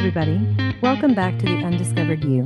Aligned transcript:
everybody. 0.00 0.40
Welcome 0.80 1.12
back 1.14 1.38
to 1.38 1.44
The 1.44 1.62
Undiscovered 1.62 2.24
You, 2.24 2.44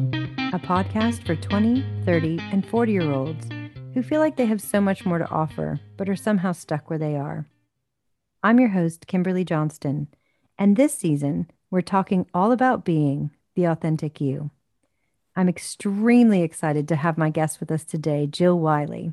a 0.52 0.58
podcast 0.58 1.24
for 1.24 1.36
20, 1.36 1.84
30, 2.04 2.40
and 2.50 2.66
40 2.66 2.90
year 2.90 3.12
olds 3.12 3.46
who 3.95 4.02
feel 4.02 4.18
like 4.18 4.34
they 4.34 4.46
have 4.46 4.61
so 4.61 4.80
much 4.80 5.06
more 5.06 5.18
to 5.18 5.30
offer, 5.30 5.79
but 5.96 6.09
are 6.09 6.16
somehow 6.16 6.50
stuck 6.50 6.90
where 6.90 6.98
they 6.98 7.14
are. 7.14 7.46
I'm 8.43 8.59
your 8.59 8.70
host, 8.70 9.06
Kimberly 9.06 9.45
Johnston, 9.45 10.09
and 10.59 10.77
this 10.77 10.98
season, 10.98 11.48
we're 11.70 11.80
talking 11.80 12.27
all 12.34 12.50
about 12.50 12.84
being 12.84 13.30
the 13.55 13.66
authentic 13.66 14.21
you. 14.21 14.50
I'm 15.36 15.48
extremely 15.48 16.43
excited 16.43 16.89
to 16.89 16.96
have 16.96 17.16
my 17.16 17.30
guest 17.30 17.61
with 17.61 17.71
us 17.71 17.84
today, 17.84 18.27
Gill 18.27 18.59
Wylie. 18.59 19.12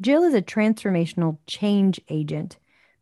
Gill 0.00 0.22
is 0.22 0.32
a 0.32 0.40
transformational 0.40 1.36
change 1.46 2.00
agent 2.08 2.56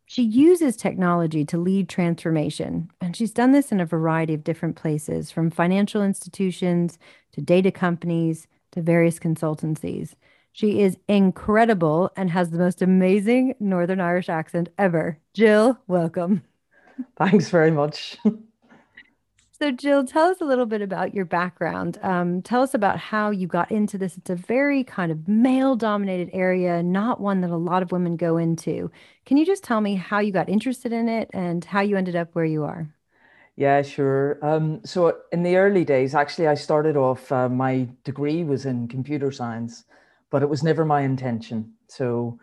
she 0.06 0.22
uses 0.22 0.76
technology 0.76 1.44
to 1.44 1.58
lead 1.58 1.88
transformation, 1.88 2.90
and 3.00 3.16
she's 3.16 3.32
done 3.32 3.50
this 3.50 3.72
in 3.72 3.80
a 3.80 3.86
variety 3.86 4.34
of 4.34 4.44
different 4.44 4.76
places, 4.76 5.32
from 5.32 5.50
financial 5.50 6.02
institutions 6.02 6.98
to 7.32 7.40
data 7.40 7.72
companies 7.72 8.46
to 8.70 8.80
various 8.80 9.18
consultancies. 9.18 10.14
She 10.52 10.80
is 10.80 10.96
incredible 11.08 12.12
and 12.16 12.30
has 12.30 12.50
the 12.50 12.58
most 12.58 12.80
amazing 12.80 13.56
Northern 13.58 14.00
Irish 14.00 14.28
accent 14.28 14.68
ever. 14.78 15.18
Gill, 15.34 15.76
welcome. 15.88 16.44
Thanks 17.18 17.50
very 17.50 17.72
much. 17.72 18.16
So, 19.58 19.72
Gill, 19.72 20.04
tell 20.04 20.28
us 20.28 20.42
a 20.42 20.44
little 20.44 20.66
bit 20.66 20.82
about 20.82 21.14
your 21.14 21.24
background. 21.24 21.98
Um, 22.02 22.42
tell 22.42 22.62
us 22.62 22.74
about 22.74 22.98
how 22.98 23.30
you 23.30 23.46
got 23.46 23.70
into 23.70 23.96
this. 23.96 24.18
It's 24.18 24.28
a 24.28 24.34
very 24.34 24.84
kind 24.84 25.10
of 25.10 25.26
male 25.28 25.76
dominated 25.76 26.28
area, 26.34 26.82
not 26.82 27.20
one 27.22 27.40
that 27.40 27.50
a 27.50 27.56
lot 27.56 27.82
of 27.82 27.90
women 27.90 28.16
go 28.16 28.36
into. 28.36 28.90
Can 29.24 29.38
you 29.38 29.46
just 29.46 29.64
tell 29.64 29.80
me 29.80 29.94
how 29.94 30.18
you 30.18 30.30
got 30.30 30.50
interested 30.50 30.92
in 30.92 31.08
it 31.08 31.30
and 31.32 31.64
how 31.64 31.80
you 31.80 31.96
ended 31.96 32.16
up 32.16 32.34
where 32.34 32.44
you 32.44 32.64
are? 32.64 32.94
Yeah, 33.56 33.80
sure. 33.80 34.38
Um, 34.42 34.84
so, 34.84 35.16
in 35.32 35.42
the 35.42 35.56
early 35.56 35.84
days, 35.84 36.14
actually, 36.14 36.48
I 36.48 36.54
started 36.54 36.96
off, 36.96 37.32
uh, 37.32 37.48
my 37.48 37.88
degree 38.04 38.44
was 38.44 38.66
in 38.66 38.88
computer 38.88 39.32
science, 39.32 39.84
but 40.30 40.42
it 40.42 40.50
was 40.50 40.62
never 40.62 40.84
my 40.84 41.00
intention. 41.00 41.72
So, 41.88 42.38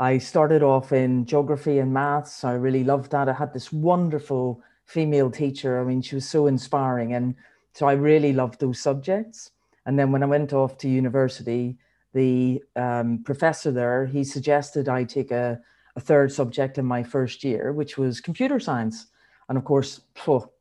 I 0.00 0.18
started 0.18 0.64
off 0.64 0.92
in 0.92 1.26
geography 1.26 1.78
and 1.78 1.92
maths. 1.94 2.42
I 2.44 2.54
really 2.54 2.82
loved 2.82 3.12
that. 3.12 3.28
I 3.28 3.32
had 3.34 3.54
this 3.54 3.72
wonderful 3.72 4.62
female 4.86 5.30
teacher. 5.30 5.80
I 5.80 5.84
mean, 5.84 6.00
she 6.00 6.14
was 6.14 6.28
so 6.28 6.46
inspiring. 6.46 7.12
And 7.12 7.34
so 7.74 7.86
I 7.86 7.92
really 7.92 8.32
loved 8.32 8.60
those 8.60 8.80
subjects. 8.80 9.50
And 9.84 9.98
then 9.98 10.10
when 10.12 10.22
I 10.22 10.26
went 10.26 10.52
off 10.52 10.78
to 10.78 10.88
university, 10.88 11.76
the 12.14 12.62
um, 12.76 13.22
professor 13.24 13.70
there, 13.70 14.06
he 14.06 14.24
suggested 14.24 14.88
I 14.88 15.04
take 15.04 15.30
a, 15.30 15.60
a, 15.96 16.00
third 16.00 16.32
subject 16.32 16.78
in 16.78 16.86
my 16.86 17.02
first 17.02 17.44
year, 17.44 17.72
which 17.72 17.98
was 17.98 18.20
computer 18.20 18.58
science. 18.58 19.06
And 19.48 19.58
of 19.58 19.64
course, 19.64 20.00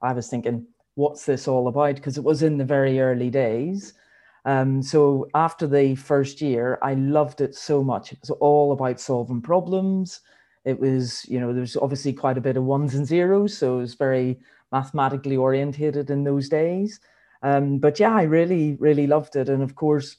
I 0.01 0.13
was 0.13 0.27
thinking, 0.27 0.67
what's 0.95 1.25
this 1.25 1.47
all 1.47 1.67
about? 1.67 1.95
Because 1.95 2.17
it 2.17 2.23
was 2.23 2.43
in 2.43 2.57
the 2.57 2.65
very 2.65 2.99
early 2.99 3.29
days. 3.29 3.93
Um, 4.43 4.81
so 4.81 5.27
after 5.33 5.65
the 5.65 5.95
first 5.95 6.41
year, 6.41 6.77
I 6.81 6.93
loved 6.93 7.41
it 7.41 7.55
so 7.55 7.83
much. 7.83 8.11
It 8.11 8.19
was 8.21 8.31
all 8.31 8.73
about 8.73 8.99
solving 8.99 9.41
problems. 9.41 10.21
It 10.65 10.79
was, 10.79 11.25
you 11.29 11.39
know, 11.39 11.53
there's 11.53 11.77
obviously 11.77 12.11
quite 12.13 12.37
a 12.37 12.41
bit 12.41 12.57
of 12.57 12.63
ones 12.63 12.95
and 12.95 13.05
zeros, 13.05 13.57
so 13.57 13.77
it 13.77 13.81
was 13.81 13.93
very 13.93 14.39
mathematically 14.71 15.37
orientated 15.37 16.09
in 16.09 16.23
those 16.23 16.49
days. 16.49 16.99
Um, 17.43 17.77
but 17.77 17.99
yeah, 17.99 18.13
I 18.13 18.23
really, 18.23 18.75
really 18.79 19.05
loved 19.05 19.35
it. 19.35 19.47
And 19.47 19.61
of 19.61 19.75
course, 19.75 20.17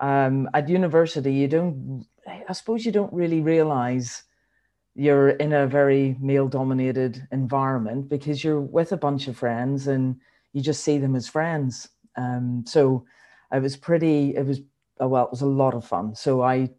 um, 0.00 0.48
at 0.54 0.68
university, 0.68 1.32
you 1.32 1.48
don't, 1.48 2.06
I 2.48 2.52
suppose 2.52 2.86
you 2.86 2.92
don't 2.92 3.12
really 3.12 3.40
realize 3.40 4.22
you're 4.94 5.30
in 5.30 5.52
a 5.52 5.66
very 5.66 6.16
male 6.20 6.48
dominated 6.48 7.26
environment 7.32 8.08
because 8.08 8.44
you're 8.44 8.60
with 8.60 8.92
a 8.92 8.96
bunch 8.96 9.26
of 9.26 9.36
friends 9.36 9.88
and 9.88 10.16
you 10.52 10.60
just 10.60 10.84
see 10.84 10.98
them 10.98 11.16
as 11.16 11.28
friends. 11.28 11.88
Um, 12.16 12.64
so 12.66 13.04
I 13.50 13.58
was 13.58 13.76
pretty, 13.76 14.36
it 14.36 14.46
was, 14.46 14.60
well, 15.00 15.24
it 15.24 15.30
was 15.30 15.42
a 15.42 15.46
lot 15.46 15.74
of 15.74 15.84
fun. 15.84 16.14
So 16.14 16.42
I 16.42 16.70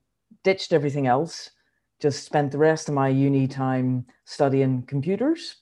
ditched 0.43 0.71
everything 0.71 1.07
else 1.07 1.51
just 2.03 2.25
spent 2.25 2.51
the 2.51 2.57
rest 2.57 2.89
of 2.89 2.93
my 2.93 3.07
uni 3.07 3.47
time 3.47 4.05
studying 4.25 4.83
computers 4.83 5.55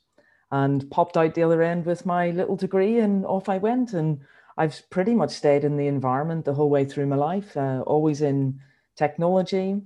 and 0.52 0.90
popped 0.90 1.16
out 1.16 1.36
the 1.36 1.44
other 1.44 1.62
end 1.62 1.86
with 1.86 2.04
my 2.04 2.32
little 2.32 2.56
degree 2.56 2.98
and 2.98 3.24
off 3.28 3.48
I 3.48 3.60
went. 3.60 3.94
And 3.94 4.20
I've 4.58 4.82
pretty 4.90 5.14
much 5.14 5.30
stayed 5.30 5.64
in 5.64 5.78
the 5.78 5.86
environment 5.86 6.44
the 6.44 6.56
whole 6.56 6.72
way 6.72 6.84
through 6.84 7.06
my 7.06 7.16
life, 7.16 7.56
uh, 7.56 7.84
always 7.86 8.24
in 8.24 8.60
technology. 8.98 9.84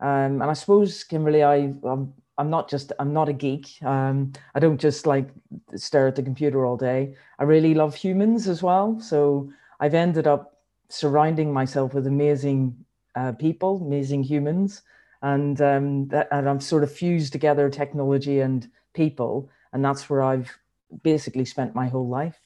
Um, 0.00 0.42
and 0.42 0.50
I 0.50 0.54
suppose, 0.54 1.04
Kimberly, 1.04 1.44
I, 1.44 1.72
I'm, 1.84 2.12
I'm 2.38 2.50
not 2.50 2.68
just, 2.68 2.90
I'm 2.98 3.12
not 3.12 3.28
a 3.28 3.32
geek. 3.32 3.80
Um, 3.84 4.32
I 4.52 4.58
don't 4.58 4.80
just 4.80 5.06
like 5.06 5.28
stare 5.76 6.08
at 6.08 6.16
the 6.16 6.24
computer 6.24 6.66
all 6.66 6.76
day. 6.76 7.14
I 7.38 7.44
really 7.44 7.72
love 7.72 7.94
humans 7.94 8.48
as 8.48 8.64
well. 8.64 8.98
So 8.98 9.52
I've 9.78 9.94
ended 9.94 10.26
up 10.26 10.58
surrounding 10.88 11.52
myself 11.52 11.94
with 11.94 12.08
amazing 12.08 12.84
uh, 13.14 13.30
people, 13.30 13.80
amazing 13.80 14.24
humans 14.24 14.82
and 15.24 15.58
um, 15.62 16.08
that, 16.08 16.28
and 16.30 16.48
I've 16.48 16.62
sort 16.62 16.82
of 16.82 16.92
fused 16.92 17.32
together 17.32 17.70
technology 17.70 18.40
and 18.40 18.68
people, 18.92 19.48
and 19.72 19.82
that's 19.82 20.08
where 20.10 20.22
I've 20.22 20.56
basically 21.02 21.46
spent 21.46 21.74
my 21.74 21.88
whole 21.88 22.08
life. 22.08 22.38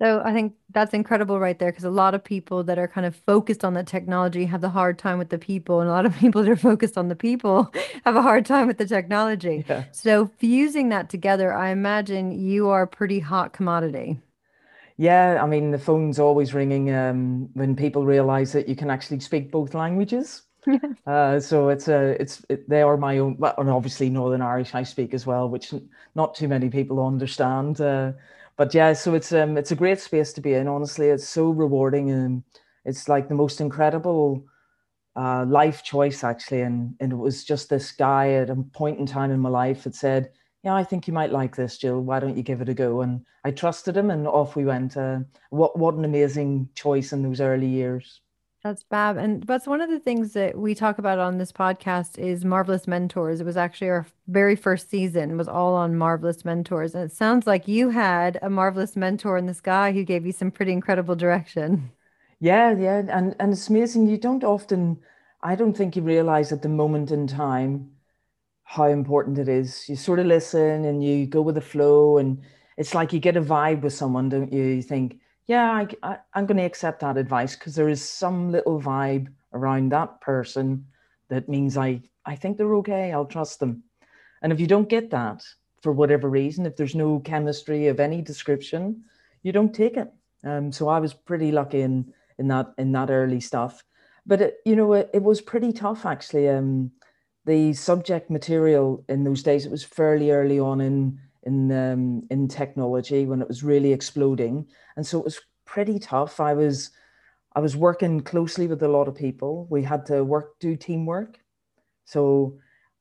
So 0.00 0.22
I 0.24 0.32
think 0.32 0.54
that's 0.70 0.94
incredible 0.94 1.40
right 1.40 1.58
there 1.58 1.72
because 1.72 1.82
a 1.82 1.90
lot 1.90 2.14
of 2.14 2.22
people 2.22 2.62
that 2.62 2.78
are 2.78 2.86
kind 2.86 3.04
of 3.04 3.16
focused 3.16 3.64
on 3.64 3.74
the 3.74 3.82
technology 3.82 4.44
have 4.44 4.60
the 4.60 4.68
hard 4.68 4.96
time 4.96 5.18
with 5.18 5.30
the 5.30 5.38
people, 5.38 5.80
and 5.80 5.90
a 5.90 5.92
lot 5.92 6.06
of 6.06 6.16
people 6.20 6.44
that 6.44 6.50
are 6.50 6.56
focused 6.56 6.96
on 6.96 7.08
the 7.08 7.16
people 7.16 7.72
have 8.04 8.14
a 8.14 8.22
hard 8.22 8.46
time 8.46 8.68
with 8.68 8.78
the 8.78 8.86
technology. 8.86 9.64
Yeah. 9.68 9.84
So 9.90 10.26
fusing 10.38 10.90
that 10.90 11.10
together, 11.10 11.52
I 11.52 11.70
imagine 11.70 12.30
you 12.30 12.68
are 12.68 12.82
a 12.82 12.86
pretty 12.86 13.18
hot 13.18 13.52
commodity. 13.52 14.20
Yeah, 14.96 15.40
I 15.42 15.46
mean 15.46 15.72
the 15.72 15.78
phone's 15.78 16.20
always 16.20 16.54
ringing 16.54 16.94
um, 16.94 17.50
when 17.54 17.74
people 17.74 18.06
realize 18.06 18.52
that 18.52 18.68
you 18.68 18.76
can 18.76 18.88
actually 18.88 19.18
speak 19.18 19.50
both 19.50 19.74
languages. 19.74 20.42
uh, 21.06 21.40
so 21.40 21.68
it's 21.68 21.88
a 21.88 22.20
it's 22.20 22.44
it, 22.48 22.68
they 22.68 22.82
are 22.82 22.96
my 22.96 23.18
own 23.18 23.38
and 23.58 23.70
obviously 23.70 24.10
Northern 24.10 24.42
Irish 24.42 24.74
I 24.74 24.82
speak 24.82 25.14
as 25.14 25.26
well, 25.26 25.48
which 25.48 25.72
not 26.14 26.34
too 26.34 26.48
many 26.48 26.68
people 26.68 27.04
understand. 27.04 27.80
Uh, 27.80 28.12
but 28.56 28.74
yeah, 28.74 28.92
so 28.92 29.14
it's 29.14 29.32
um 29.32 29.56
it's 29.56 29.70
a 29.70 29.76
great 29.76 30.00
space 30.00 30.32
to 30.34 30.40
be 30.40 30.54
in. 30.54 30.68
Honestly, 30.68 31.08
it's 31.08 31.26
so 31.28 31.50
rewarding 31.50 32.10
and 32.10 32.42
it's 32.84 33.08
like 33.08 33.28
the 33.28 33.34
most 33.34 33.60
incredible 33.60 34.44
uh, 35.16 35.44
life 35.46 35.82
choice 35.84 36.24
actually. 36.24 36.62
And 36.62 36.94
and 37.00 37.12
it 37.12 37.16
was 37.16 37.44
just 37.44 37.70
this 37.70 37.92
guy 37.92 38.32
at 38.32 38.50
a 38.50 38.56
point 38.56 38.98
in 39.00 39.06
time 39.06 39.30
in 39.32 39.40
my 39.40 39.50
life 39.50 39.84
that 39.84 39.94
said, 39.94 40.32
"Yeah, 40.64 40.74
I 40.74 40.84
think 40.84 41.08
you 41.08 41.14
might 41.14 41.32
like 41.32 41.56
this, 41.56 41.78
Gill. 41.78 42.00
Why 42.02 42.20
don't 42.20 42.36
you 42.36 42.42
give 42.44 42.62
it 42.62 42.68
a 42.70 42.74
go?" 42.74 43.02
And 43.02 43.26
I 43.44 43.52
trusted 43.52 43.96
him, 43.96 44.10
and 44.10 44.28
off 44.28 44.56
we 44.56 44.64
went. 44.66 44.96
Uh, 44.96 45.20
what 45.50 45.78
what 45.78 45.94
an 45.96 46.04
amazing 46.04 46.70
choice 46.74 47.12
in 47.12 47.22
those 47.22 47.40
early 47.40 47.68
years. 47.68 48.20
That's 48.68 48.82
Bab. 48.82 49.16
And 49.16 49.44
that's 49.44 49.66
one 49.66 49.80
of 49.80 49.88
the 49.88 49.98
things 49.98 50.34
that 50.34 50.58
we 50.58 50.74
talk 50.74 50.98
about 50.98 51.18
on 51.18 51.38
this 51.38 51.52
podcast 51.52 52.18
is 52.18 52.44
Marvelous 52.44 52.86
Mentors. 52.86 53.40
It 53.40 53.46
was 53.46 53.56
actually 53.56 53.88
our 53.88 54.06
very 54.26 54.56
first 54.56 54.90
season 54.90 55.38
was 55.38 55.48
all 55.48 55.72
on 55.74 55.96
Marvelous 55.96 56.44
Mentors. 56.44 56.94
And 56.94 57.02
it 57.04 57.16
sounds 57.16 57.46
like 57.46 57.66
you 57.66 57.88
had 57.88 58.38
a 58.42 58.50
marvelous 58.50 58.94
mentor 58.94 59.38
in 59.38 59.46
this 59.46 59.62
guy 59.62 59.92
who 59.92 60.04
gave 60.04 60.26
you 60.26 60.32
some 60.32 60.50
pretty 60.50 60.72
incredible 60.72 61.16
direction. 61.16 61.90
Yeah, 62.40 62.76
yeah. 62.76 63.04
And 63.08 63.34
and 63.40 63.54
it's 63.54 63.70
amazing. 63.70 64.06
You 64.06 64.18
don't 64.18 64.44
often 64.44 64.98
I 65.42 65.54
don't 65.54 65.74
think 65.74 65.96
you 65.96 66.02
realize 66.02 66.52
at 66.52 66.60
the 66.60 66.68
moment 66.68 67.10
in 67.10 67.26
time 67.26 67.90
how 68.64 68.84
important 68.84 69.38
it 69.38 69.48
is. 69.48 69.88
You 69.88 69.96
sort 69.96 70.18
of 70.18 70.26
listen 70.26 70.84
and 70.84 71.02
you 71.02 71.26
go 71.26 71.40
with 71.40 71.54
the 71.54 71.62
flow 71.62 72.18
and 72.18 72.42
it's 72.76 72.94
like 72.94 73.14
you 73.14 73.18
get 73.18 73.38
a 73.38 73.40
vibe 73.40 73.80
with 73.80 73.94
someone, 73.94 74.28
don't 74.28 74.52
you? 74.52 74.62
You 74.62 74.82
think, 74.82 75.20
yeah, 75.48 75.86
I, 76.02 76.18
I'm 76.34 76.46
going 76.46 76.58
to 76.58 76.64
accept 76.64 77.00
that 77.00 77.16
advice 77.16 77.56
because 77.56 77.74
there 77.74 77.88
is 77.88 78.06
some 78.06 78.52
little 78.52 78.80
vibe 78.80 79.28
around 79.54 79.90
that 79.90 80.20
person 80.20 80.86
that 81.30 81.48
means 81.48 81.76
I, 81.76 82.02
I 82.26 82.36
think 82.36 82.58
they're 82.58 82.76
okay. 82.76 83.12
I'll 83.12 83.24
trust 83.24 83.58
them. 83.58 83.82
And 84.42 84.52
if 84.52 84.60
you 84.60 84.66
don't 84.66 84.88
get 84.88 85.10
that 85.10 85.42
for 85.82 85.92
whatever 85.92 86.28
reason, 86.28 86.66
if 86.66 86.76
there's 86.76 86.94
no 86.94 87.20
chemistry 87.20 87.88
of 87.88 87.98
any 87.98 88.20
description, 88.20 89.04
you 89.42 89.52
don't 89.52 89.74
take 89.74 89.96
it. 89.96 90.12
Um, 90.44 90.70
so 90.70 90.88
I 90.88 91.00
was 91.00 91.14
pretty 91.14 91.50
lucky 91.50 91.80
in 91.80 92.12
in 92.38 92.46
that 92.48 92.72
in 92.78 92.92
that 92.92 93.10
early 93.10 93.40
stuff. 93.40 93.82
But 94.26 94.40
it, 94.40 94.56
you 94.64 94.76
know, 94.76 94.92
it, 94.92 95.10
it 95.12 95.22
was 95.22 95.40
pretty 95.40 95.72
tough 95.72 96.06
actually. 96.06 96.48
Um, 96.48 96.92
the 97.46 97.72
subject 97.72 98.30
material 98.30 99.02
in 99.08 99.24
those 99.24 99.42
days, 99.42 99.64
it 99.64 99.70
was 99.70 99.82
fairly 99.82 100.30
early 100.30 100.60
on 100.60 100.82
in 100.82 101.18
in 101.48 101.72
um, 101.72 102.22
in 102.30 102.46
technology 102.46 103.26
when 103.26 103.42
it 103.42 103.48
was 103.48 103.64
really 103.64 103.92
exploding, 103.92 104.66
and 104.96 105.06
so 105.06 105.18
it 105.18 105.24
was 105.24 105.40
pretty 105.64 105.98
tough. 105.98 106.40
I 106.40 106.54
was 106.54 106.90
I 107.56 107.60
was 107.60 107.76
working 107.76 108.20
closely 108.20 108.66
with 108.68 108.82
a 108.82 108.88
lot 108.96 109.08
of 109.08 109.14
people. 109.14 109.66
We 109.70 109.82
had 109.82 110.06
to 110.06 110.22
work 110.22 110.58
do 110.60 110.76
teamwork, 110.76 111.40
so 112.04 112.58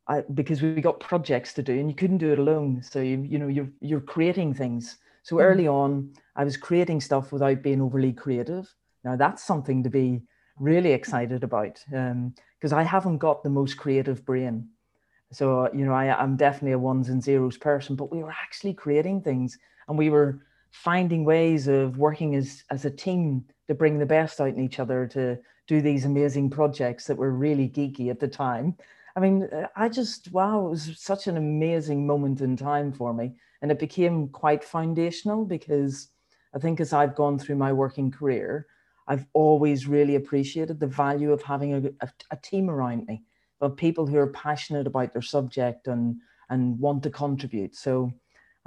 I 0.08 0.22
because 0.34 0.62
we 0.62 0.82
got 0.82 1.00
projects 1.00 1.54
to 1.54 1.64
do, 1.64 1.74
and 1.80 1.90
you 1.90 1.96
couldn't 1.96 2.24
do 2.26 2.32
it 2.32 2.40
alone. 2.40 2.82
So 2.82 3.00
you 3.00 3.22
you 3.22 3.38
know 3.38 3.48
you're 3.48 3.70
you're 3.82 4.08
creating 4.16 4.54
things. 4.54 4.98
So 5.24 5.36
mm-hmm. 5.36 5.46
early 5.46 5.68
on, 5.68 6.14
I 6.36 6.44
was 6.44 6.58
creating 6.58 7.02
stuff 7.02 7.32
without 7.32 7.62
being 7.62 7.82
overly 7.82 8.14
creative. 8.14 8.74
Now 9.04 9.16
that's 9.16 9.44
something 9.44 9.84
to 9.84 9.90
be 9.90 10.22
really 10.60 10.94
excited 10.94 11.44
about 11.44 11.80
because 11.90 12.74
um, 12.74 12.80
I 12.80 12.84
haven't 12.84 13.20
got 13.20 13.44
the 13.44 13.50
most 13.50 13.78
creative 13.78 14.26
brain. 14.26 14.70
So, 15.32 15.66
uh, 15.66 15.70
you 15.74 15.86
know, 15.86 15.94
I, 15.94 16.16
I'm 16.16 16.38
definitely 16.38 16.72
a 16.72 16.80
ones 16.80 17.10
and 17.10 17.22
zeros 17.22 17.58
person, 17.58 17.96
but 17.96 18.12
we 18.12 18.24
were 18.24 18.32
actually 18.32 18.74
creating 18.74 19.22
things 19.22 19.58
and 19.88 19.98
we 19.98 20.10
were 20.10 20.42
finding 20.72 21.26
ways 21.26 21.68
of 21.68 21.98
working 21.98 22.36
as, 22.36 22.64
as 22.72 22.86
a 22.86 22.92
team 22.92 23.46
to 23.68 23.74
bring 23.74 24.00
the 24.00 24.06
best 24.06 24.40
out 24.40 24.50
in 24.50 24.60
each 24.60 24.80
other 24.80 25.08
to 25.08 25.38
do 25.68 25.82
these 25.82 26.06
amazing 26.06 26.50
projects 26.50 27.06
that 27.08 27.18
were 27.18 27.32
really 27.32 27.68
geeky 27.68 28.10
at 28.10 28.20
the 28.20 28.28
time. 28.28 28.76
I 29.16 29.20
mean, 29.20 29.44
uh, 29.52 29.68
I 29.76 29.90
just, 29.90 30.32
wow, 30.32 30.68
it 30.68 30.70
was 30.70 31.02
such 31.02 31.28
an 31.28 31.38
amazing 31.38 32.06
moment 32.08 32.40
in 32.42 32.56
time 32.56 32.94
for 32.94 33.14
me. 33.14 33.34
And 33.62 33.72
it 33.72 33.80
became 33.80 34.30
quite 34.30 34.64
foundational 34.64 35.44
because 35.44 36.10
I 36.54 36.60
think 36.60 36.80
as 36.80 36.94
I've 36.94 37.16
gone 37.16 37.40
through 37.40 37.56
my 37.56 37.74
working 37.74 38.12
career, 38.12 38.68
I've 39.08 39.26
always 39.34 39.88
really 39.88 40.16
appreciated 40.16 40.80
the 40.80 40.88
value 40.88 41.32
of 41.32 41.42
having 41.42 41.74
a, 41.74 42.06
a, 42.06 42.10
a 42.32 42.38
team 42.38 42.70
around 42.70 43.08
me, 43.08 43.24
of 43.62 43.76
people 43.76 44.06
who 44.06 44.18
are 44.18 44.28
passionate 44.28 44.88
about 44.88 45.14
their 45.14 45.22
subject 45.22 45.88
and, 45.88 46.18
and 46.50 46.80
want 46.80 47.04
to 47.04 47.10
contribute. 47.10 47.76
So, 47.76 48.12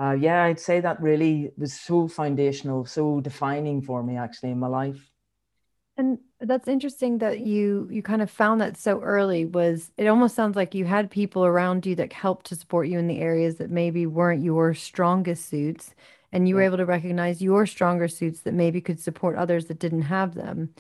uh, 0.01 0.13
yeah, 0.13 0.45
I'd 0.45 0.61
say 0.61 0.81
that 0.81 1.01
really 1.01 1.53
was 1.59 1.79
so 1.79 2.09
foundational, 2.09 2.87
so 2.87 3.21
defining 3.21 3.83
for 3.83 4.03
me 4.03 4.17
actually 4.17 4.51
in 4.51 4.59
my 4.59 4.67
life. 4.67 5.11
And 5.97 6.19
that's 6.41 6.69
interesting 6.69 7.19
that 7.19 7.41
you 7.41 7.87
you 7.91 8.03
kind 8.03 8.23
of 8.23 8.31
found 8.31 8.63
that 8.63 8.79
so 8.79 9.03
early 9.03 9.45
was 9.45 9.91
it 9.99 10.07
almost 10.07 10.35
sounds 10.35 10.57
like 10.57 10.75
you 10.75 10.87
had 10.87 11.11
people 11.11 11.45
around 11.45 11.85
you 11.85 11.95
that 11.97 12.15
helped 12.15 12.47
to 12.47 12.57
support 12.57 12.89
you 12.89 12.99
in 12.99 13.07
the 13.07 13.21
areas 13.21 13.57
that 13.57 13.71
maybe 13.71 14.07
weren't 14.07 14.43
your 14.43 14.73
strongest 14.73 15.51
suits 15.51 15.95
and 16.33 16.49
you 16.49 16.55
were 16.55 16.63
able 16.63 16.79
to 16.79 16.87
recognize 16.87 17.43
your 17.43 17.67
stronger 17.67 18.09
suits 18.09 18.41
that 18.41 18.55
maybe 18.55 18.81
could 18.81 19.01
support 19.01 19.37
others 19.37 19.67
that 19.67 19.79
didn't 19.79 20.03
have 20.03 20.35
them. 20.35 20.71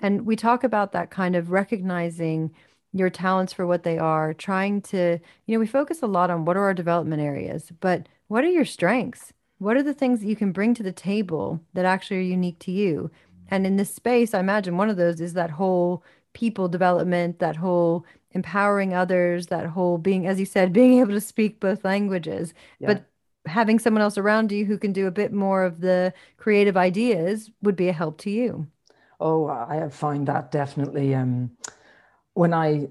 And 0.00 0.26
we 0.26 0.36
talk 0.36 0.62
about 0.64 0.92
that 0.92 1.10
kind 1.10 1.36
of 1.36 1.50
recognizing 1.50 2.54
your 2.98 3.10
talents 3.10 3.52
for 3.52 3.66
what 3.66 3.82
they 3.82 3.98
are, 3.98 4.34
trying 4.34 4.80
to, 4.82 5.18
you 5.46 5.54
know, 5.54 5.60
we 5.60 5.66
focus 5.66 6.02
a 6.02 6.06
lot 6.06 6.30
on 6.30 6.44
what 6.44 6.56
are 6.56 6.64
our 6.64 6.74
development 6.74 7.22
areas, 7.22 7.72
but 7.80 8.08
what 8.28 8.44
are 8.44 8.50
your 8.50 8.64
strengths? 8.64 9.32
What 9.58 9.76
are 9.76 9.82
the 9.82 9.94
things 9.94 10.20
that 10.20 10.26
you 10.26 10.36
can 10.36 10.52
bring 10.52 10.74
to 10.74 10.82
the 10.82 10.92
table 10.92 11.60
that 11.74 11.84
actually 11.84 12.18
are 12.18 12.20
unique 12.20 12.58
to 12.60 12.72
you? 12.72 13.10
And 13.48 13.66
in 13.66 13.76
this 13.76 13.94
space, 13.94 14.34
I 14.34 14.40
imagine 14.40 14.76
one 14.76 14.90
of 14.90 14.96
those 14.96 15.20
is 15.20 15.34
that 15.34 15.50
whole 15.50 16.02
people 16.32 16.68
development, 16.68 17.38
that 17.38 17.56
whole 17.56 18.04
empowering 18.32 18.92
others, 18.92 19.46
that 19.46 19.66
whole 19.66 19.98
being, 19.98 20.26
as 20.26 20.38
you 20.38 20.46
said, 20.46 20.72
being 20.80 20.98
able 21.00 21.12
to 21.12 21.20
speak 21.20 21.60
both 21.60 21.84
languages. 21.84 22.52
Yeah. 22.78 22.88
But 22.88 23.06
having 23.46 23.78
someone 23.78 24.02
else 24.02 24.18
around 24.18 24.52
you 24.52 24.64
who 24.64 24.76
can 24.76 24.92
do 24.92 25.06
a 25.06 25.12
bit 25.12 25.32
more 25.32 25.64
of 25.64 25.80
the 25.80 26.12
creative 26.36 26.76
ideas 26.76 27.50
would 27.62 27.76
be 27.76 27.88
a 27.88 27.92
help 27.92 28.18
to 28.18 28.30
you. 28.30 28.66
Oh, 29.20 29.46
I 29.46 29.76
have 29.76 29.94
found 29.94 30.28
that 30.28 30.50
definitely. 30.50 31.14
Um, 31.14 31.52
when 32.36 32.52
I 32.52 32.88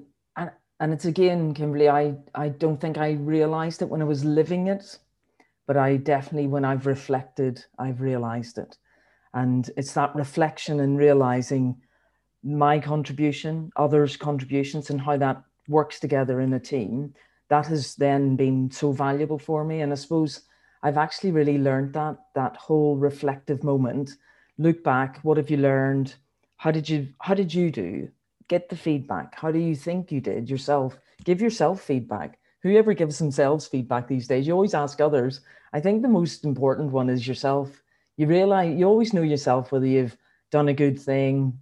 and, 0.81 0.91
it's 0.91 1.05
again, 1.05 1.53
Kimberly, 1.53 1.87
I 1.87 2.15
I 2.33 2.49
don't 2.49 2.81
think 2.81 2.97
I 2.97 3.11
realized 3.11 3.81
it 3.81 3.89
when 3.89 4.01
I 4.01 4.05
was 4.05 4.25
living 4.25 4.67
it, 4.67 4.99
but 5.67 5.77
I 5.77 5.97
definitely, 5.97 6.47
when 6.47 6.65
I've 6.65 6.85
reflected, 6.85 7.63
I've 7.79 8.01
realized 8.01 8.57
it. 8.57 8.77
And 9.33 9.69
it's 9.77 9.93
that 9.93 10.15
reflection 10.15 10.79
and 10.81 10.97
realizing 10.97 11.77
my 12.43 12.79
contribution, 12.79 13.71
others' 13.75 14.17
contributions, 14.17 14.89
and 14.89 14.99
how 14.99 15.17
that 15.17 15.43
works 15.67 15.99
together 15.99 16.41
in 16.41 16.53
a 16.53 16.59
team. 16.59 17.13
That 17.49 17.67
has 17.67 17.95
then 17.95 18.35
been 18.35 18.71
so 18.71 18.91
valuable 18.91 19.39
for 19.39 19.63
me. 19.63 19.81
And 19.81 19.91
I 19.91 19.95
suppose 19.95 20.41
I've 20.83 20.97
actually 20.97 21.31
really 21.31 21.57
learned 21.59 21.93
that 21.93 22.17
that 22.33 22.57
whole 22.57 22.97
reflective 22.97 23.63
moment. 23.63 24.11
Look 24.57 24.83
back, 24.83 25.19
what 25.23 25.37
have 25.37 25.49
you 25.51 25.57
learned? 25.57 26.15
How 26.57 26.71
did 26.71 26.89
you 26.89 27.09
how 27.19 27.35
did 27.35 27.53
you 27.53 27.71
do? 27.71 28.09
Get 28.47 28.69
the 28.69 28.75
feedback. 28.75 29.39
How 29.39 29.51
do 29.51 29.59
you 29.59 29.75
think 29.75 30.11
you 30.11 30.21
did 30.21 30.49
yourself? 30.49 30.97
Give 31.23 31.41
yourself 31.41 31.81
feedback. 31.81 32.39
Whoever 32.61 32.93
gives 32.93 33.19
themselves 33.19 33.67
feedback 33.67 34.07
these 34.07 34.27
days, 34.27 34.47
you 34.47 34.53
always 34.53 34.73
ask 34.73 35.01
others. 35.01 35.41
I 35.73 35.79
think 35.79 36.01
the 36.01 36.07
most 36.07 36.45
important 36.45 36.91
one 36.91 37.09
is 37.09 37.27
yourself 37.27 37.83
you 38.17 38.27
realize 38.27 38.77
you 38.77 38.85
always 38.85 39.13
know 39.13 39.21
yourself 39.21 39.71
whether 39.71 39.85
you've 39.85 40.17
done 40.51 40.69
a 40.69 40.73
good 40.73 40.99
thing, 40.99 41.59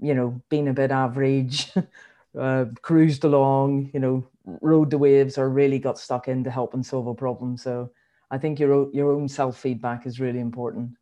you 0.00 0.14
know, 0.14 0.40
been 0.48 0.68
a 0.68 0.72
bit 0.72 0.90
average, 0.90 1.72
uh, 2.38 2.66
cruised 2.82 3.24
along, 3.24 3.90
you 3.94 4.00
know, 4.00 4.26
rode 4.44 4.90
the 4.90 4.98
waves, 4.98 5.38
or 5.38 5.48
really 5.48 5.78
got 5.78 5.98
stuck 5.98 6.28
in 6.28 6.44
to 6.44 6.50
help 6.50 6.74
and 6.74 6.84
solve 6.84 7.06
a 7.06 7.14
problem. 7.14 7.56
So 7.56 7.90
I 8.30 8.38
think 8.38 8.58
your 8.58 8.92
your 8.92 9.12
own 9.12 9.28
self 9.28 9.58
feedback 9.58 10.06
is 10.06 10.20
really 10.20 10.40
important. 10.40 10.92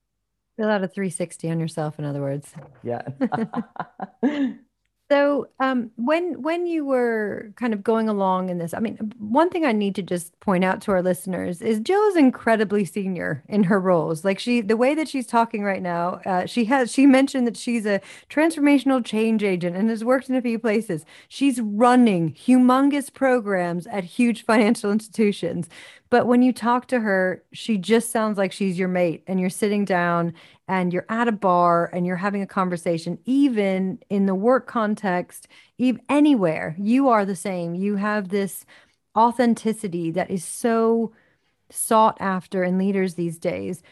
Fill 0.57 0.71
out 0.71 0.83
a 0.83 0.89
360 0.89 1.51
on 1.51 1.61
yourself, 1.61 1.99
in 1.99 2.05
other 2.07 2.21
words. 2.21 2.53
Yeah. 2.83 3.03
So, 5.09 5.47
um, 5.61 5.93
when 5.95 6.43
when 6.43 6.67
you 6.67 6.85
were 6.85 7.53
kind 7.55 7.73
of 7.73 7.85
going 7.85 8.09
along 8.09 8.49
in 8.51 8.59
this, 8.59 8.75
I 8.75 8.81
mean, 8.81 8.97
one 9.21 9.51
thing 9.51 9.65
I 9.65 9.71
need 9.71 9.95
to 9.95 10.03
just 10.03 10.39
point 10.41 10.65
out 10.65 10.81
to 10.83 10.91
our 10.91 11.01
listeners 11.01 11.63
is 11.63 11.79
Gill 11.79 12.03
is 12.09 12.17
incredibly 12.17 12.85
senior 12.85 13.45
in 13.49 13.63
her 13.65 13.79
roles. 13.79 14.25
Like 14.25 14.41
she, 14.41 14.61
the 14.63 14.77
way 14.77 14.97
that 14.97 15.07
she's 15.09 15.29
talking 15.29 15.63
right 15.63 15.81
now, 15.81 16.21
uh, 16.27 16.47
she 16.47 16.65
has 16.65 16.91
she 16.93 17.07
mentioned 17.07 17.47
that 17.47 17.57
she's 17.57 17.87
a 17.87 18.01
transformational 18.29 19.05
change 19.05 19.45
agent 19.45 19.77
and 19.77 19.89
has 19.91 20.03
worked 20.03 20.29
in 20.29 20.35
a 20.35 20.43
few 20.43 20.59
places. 20.59 21.05
She's 21.29 21.61
running 21.61 22.35
humongous 22.35 23.13
programs 23.13 23.87
at 23.87 24.03
huge 24.03 24.45
financial 24.45 24.91
institutions. 24.97 25.69
But 26.11 26.27
when 26.27 26.43
you 26.43 26.53
talk 26.53 26.87
to 26.89 27.01
her, 27.01 27.45
she 27.53 27.79
just 27.79 28.11
sounds 28.11 28.39
like 28.39 28.53
she's 28.53 28.79
your 28.79 28.89
mate, 28.89 29.23
and 29.27 29.41
you're 29.41 29.51
sitting 29.51 29.85
down 29.85 30.35
and 30.69 30.93
you're 30.93 31.07
at 31.09 31.29
a 31.29 31.33
bar 31.33 31.91
and 31.93 32.07
you're 32.07 32.17
having 32.17 32.43
a 32.43 32.47
conversation, 32.47 33.19
even 33.25 34.01
in 34.11 34.27
the 34.27 34.35
work 34.35 34.67
context, 34.67 35.49
even 35.79 36.03
anywhere, 36.09 36.75
you 36.79 37.09
are 37.09 37.25
the 37.25 37.37
same. 37.37 37.75
You 37.75 37.97
have 37.97 38.29
this 38.29 38.65
authenticity 39.17 40.11
that 40.11 40.31
is 40.31 40.45
so 40.45 41.13
sought 41.71 42.17
after 42.21 42.65
in 42.65 42.79
leaders 42.79 43.15
these 43.15 43.39
days. 43.39 43.83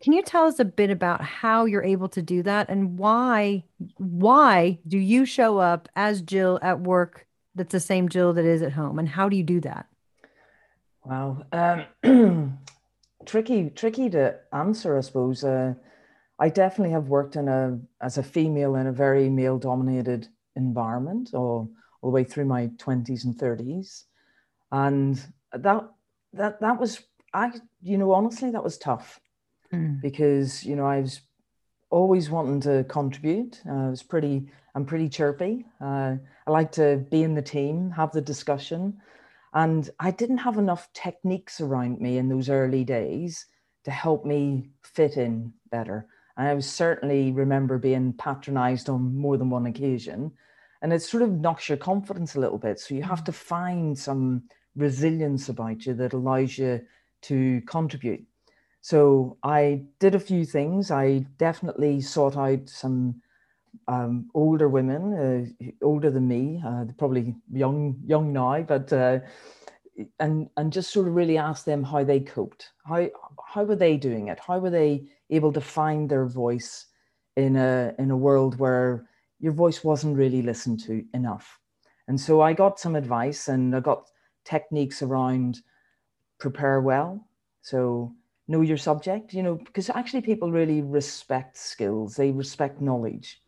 Can 0.00 0.12
you 0.12 0.22
tell 0.22 0.46
us 0.46 0.58
a 0.58 0.64
bit 0.64 0.90
about 0.90 1.22
how 1.22 1.64
you're 1.64 1.82
able 1.82 2.08
to 2.10 2.22
do 2.22 2.42
that 2.42 2.68
and 2.68 2.98
why 2.98 3.64
why 3.96 4.78
do 4.86 4.98
you 4.98 5.24
show 5.24 5.58
up 5.58 5.88
as 5.96 6.20
Gill 6.20 6.58
at 6.62 6.80
work 6.80 7.26
that's 7.54 7.72
the 7.72 7.80
same 7.80 8.06
Gill 8.06 8.34
that 8.34 8.44
is 8.44 8.60
at 8.60 8.72
home 8.72 8.98
and 8.98 9.08
how 9.08 9.28
do 9.28 9.36
you 9.36 9.42
do 9.42 9.60
that? 9.60 9.86
Wow. 11.04 11.46
Um, 12.02 12.58
tricky 13.24 13.70
tricky 13.70 14.10
to 14.10 14.36
answer 14.52 14.98
I 14.98 15.00
suppose. 15.00 15.44
Uh, 15.44 15.74
I 16.38 16.48
definitely 16.48 16.92
have 16.92 17.08
worked 17.08 17.36
in 17.36 17.48
a 17.48 17.78
as 18.00 18.18
a 18.18 18.22
female 18.22 18.76
in 18.76 18.86
a 18.86 18.92
very 18.92 19.30
male 19.30 19.58
dominated 19.58 20.28
environment 20.54 21.30
all, 21.32 21.70
all 22.02 22.10
the 22.10 22.14
way 22.14 22.24
through 22.24 22.44
my 22.44 22.68
20s 22.76 23.24
and 23.24 23.36
30s. 23.36 24.04
And 24.72 25.22
that 25.52 25.88
that 26.34 26.60
that 26.60 26.78
was 26.78 27.02
I 27.32 27.52
you 27.82 27.98
know 27.98 28.12
honestly 28.12 28.50
that 28.50 28.64
was 28.64 28.78
tough 28.78 29.20
mm. 29.72 30.00
because 30.02 30.64
you 30.64 30.76
know 30.76 30.86
I 30.86 31.00
was 31.00 31.20
always 31.90 32.28
wanting 32.28 32.60
to 32.62 32.84
contribute. 32.84 33.60
Uh, 33.68 33.86
I 33.86 33.90
was 33.90 34.02
pretty 34.02 34.48
I'm 34.74 34.84
pretty 34.84 35.08
chirpy. 35.08 35.64
Uh, 35.80 36.16
I 36.46 36.50
like 36.50 36.72
to 36.72 37.06
be 37.10 37.22
in 37.22 37.34
the 37.34 37.42
team, 37.42 37.90
have 37.92 38.12
the 38.12 38.20
discussion. 38.20 38.98
And 39.54 39.88
I 39.98 40.10
didn't 40.10 40.38
have 40.38 40.58
enough 40.58 40.92
techniques 40.92 41.62
around 41.62 41.98
me 41.98 42.18
in 42.18 42.28
those 42.28 42.50
early 42.50 42.84
days 42.84 43.46
to 43.84 43.90
help 43.90 44.26
me 44.26 44.68
fit 44.82 45.16
in 45.16 45.54
better. 45.70 46.08
And 46.36 46.48
I 46.48 46.58
certainly 46.60 47.32
remember 47.32 47.78
being 47.78 48.12
patronized 48.12 48.88
on 48.88 49.16
more 49.16 49.36
than 49.36 49.50
one 49.50 49.66
occasion. 49.66 50.32
And 50.82 50.92
it 50.92 51.02
sort 51.02 51.22
of 51.22 51.32
knocks 51.32 51.68
your 51.68 51.78
confidence 51.78 52.34
a 52.34 52.40
little 52.40 52.58
bit. 52.58 52.78
So 52.78 52.94
you 52.94 53.02
have 53.02 53.24
to 53.24 53.32
find 53.32 53.98
some 53.98 54.42
resilience 54.76 55.48
about 55.48 55.86
you 55.86 55.94
that 55.94 56.12
allows 56.12 56.58
you 56.58 56.82
to 57.22 57.62
contribute. 57.62 58.24
So 58.82 59.38
I 59.42 59.84
did 59.98 60.14
a 60.14 60.20
few 60.20 60.44
things. 60.44 60.90
I 60.90 61.26
definitely 61.38 62.00
sought 62.00 62.36
out 62.36 62.68
some 62.68 63.20
um, 63.88 64.30
older 64.34 64.68
women, 64.68 65.14
uh, 65.60 65.66
older 65.82 66.10
than 66.10 66.28
me, 66.28 66.62
uh, 66.64 66.84
probably 66.98 67.34
young 67.52 67.96
young 68.06 68.32
now, 68.32 68.62
but 68.62 68.92
uh, 68.92 69.20
and 70.20 70.48
and 70.56 70.72
just 70.72 70.92
sort 70.92 71.08
of 71.08 71.14
really 71.14 71.38
ask 71.38 71.64
them 71.64 71.82
how 71.82 72.04
they 72.04 72.20
coped. 72.20 72.72
How 72.84 73.08
how 73.46 73.64
were 73.64 73.76
they 73.76 73.96
doing 73.96 74.28
it? 74.28 74.38
How 74.40 74.58
were 74.58 74.70
they 74.70 75.04
able 75.30 75.52
to 75.52 75.60
find 75.60 76.08
their 76.08 76.26
voice 76.26 76.86
in 77.36 77.56
a 77.56 77.94
in 77.98 78.10
a 78.10 78.16
world 78.16 78.58
where 78.58 79.06
your 79.38 79.52
voice 79.52 79.84
wasn't 79.84 80.16
really 80.16 80.42
listened 80.42 80.80
to 80.80 81.04
enough. 81.14 81.60
And 82.08 82.20
so 82.20 82.40
I 82.40 82.52
got 82.52 82.80
some 82.80 82.96
advice 82.96 83.48
and 83.48 83.74
I 83.74 83.80
got 83.80 84.08
techniques 84.44 85.02
around 85.02 85.60
prepare 86.38 86.80
well. 86.80 87.26
So 87.62 88.14
know 88.48 88.60
your 88.60 88.76
subject, 88.76 89.34
you 89.34 89.42
know, 89.42 89.56
because 89.56 89.90
actually 89.90 90.22
people 90.22 90.52
really 90.52 90.80
respect 90.82 91.56
skills, 91.56 92.16
they 92.16 92.30
respect 92.30 92.80
knowledge. 92.80 93.42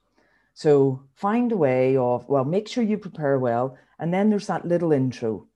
So 0.54 1.04
find 1.14 1.52
a 1.52 1.56
way 1.56 1.96
of, 1.96 2.28
well, 2.28 2.44
make 2.44 2.66
sure 2.66 2.82
you 2.82 2.98
prepare 2.98 3.38
well. 3.38 3.78
And 4.00 4.12
then 4.12 4.28
there's 4.28 4.48
that 4.48 4.66
little 4.66 4.92
intro. 4.92 5.46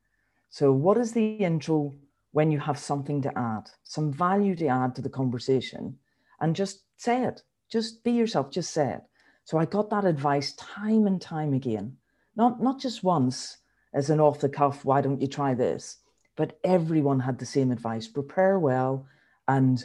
So, 0.52 0.70
what 0.70 0.96
is 0.98 1.12
the 1.12 1.34
intro 1.34 1.92
when 2.30 2.52
you 2.52 2.60
have 2.60 2.78
something 2.78 3.20
to 3.22 3.36
add, 3.36 3.70
some 3.82 4.12
value 4.12 4.54
to 4.56 4.68
add 4.68 4.94
to 4.94 5.02
the 5.02 5.10
conversation? 5.10 5.98
and 6.42 6.56
just 6.56 6.82
say 6.98 7.24
it. 7.24 7.42
Just 7.70 8.04
be 8.04 8.10
yourself, 8.10 8.50
just 8.50 8.74
say 8.74 8.90
it. 8.90 9.02
So 9.44 9.56
I 9.56 9.64
got 9.64 9.88
that 9.90 10.04
advice 10.04 10.52
time 10.54 11.06
and 11.06 11.20
time 11.20 11.54
again. 11.54 11.96
Not, 12.36 12.62
not 12.62 12.78
just 12.78 13.02
once 13.02 13.58
as 13.94 14.10
an 14.10 14.20
off 14.20 14.40
the 14.40 14.48
cuff, 14.48 14.84
why 14.84 15.00
don't 15.00 15.20
you 15.20 15.28
try 15.28 15.54
this? 15.54 15.98
But 16.36 16.58
everyone 16.64 17.20
had 17.20 17.38
the 17.38 17.46
same 17.46 17.70
advice 17.70 18.08
prepare 18.08 18.58
well 18.58 19.06
and 19.48 19.82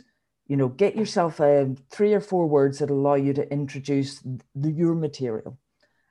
you 0.47 0.55
know, 0.55 0.69
get 0.69 0.95
yourself 0.95 1.41
a 1.41 1.75
three 1.89 2.13
or 2.13 2.21
four 2.21 2.47
words 2.47 2.79
that 2.79 2.89
allow 2.89 3.15
you 3.15 3.33
to 3.33 3.51
introduce 3.51 4.23
the, 4.55 4.71
your 4.71 4.95
material 4.95 5.57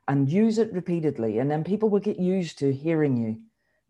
and 0.09 0.31
use 0.31 0.59
it 0.59 0.73
repeatedly. 0.75 1.39
And 1.39 1.51
then 1.51 1.65
people 1.65 1.89
will 1.89 2.01
get 2.01 2.21
used 2.21 2.59
to 2.59 2.71
hearing 2.71 3.17
you. 3.17 3.41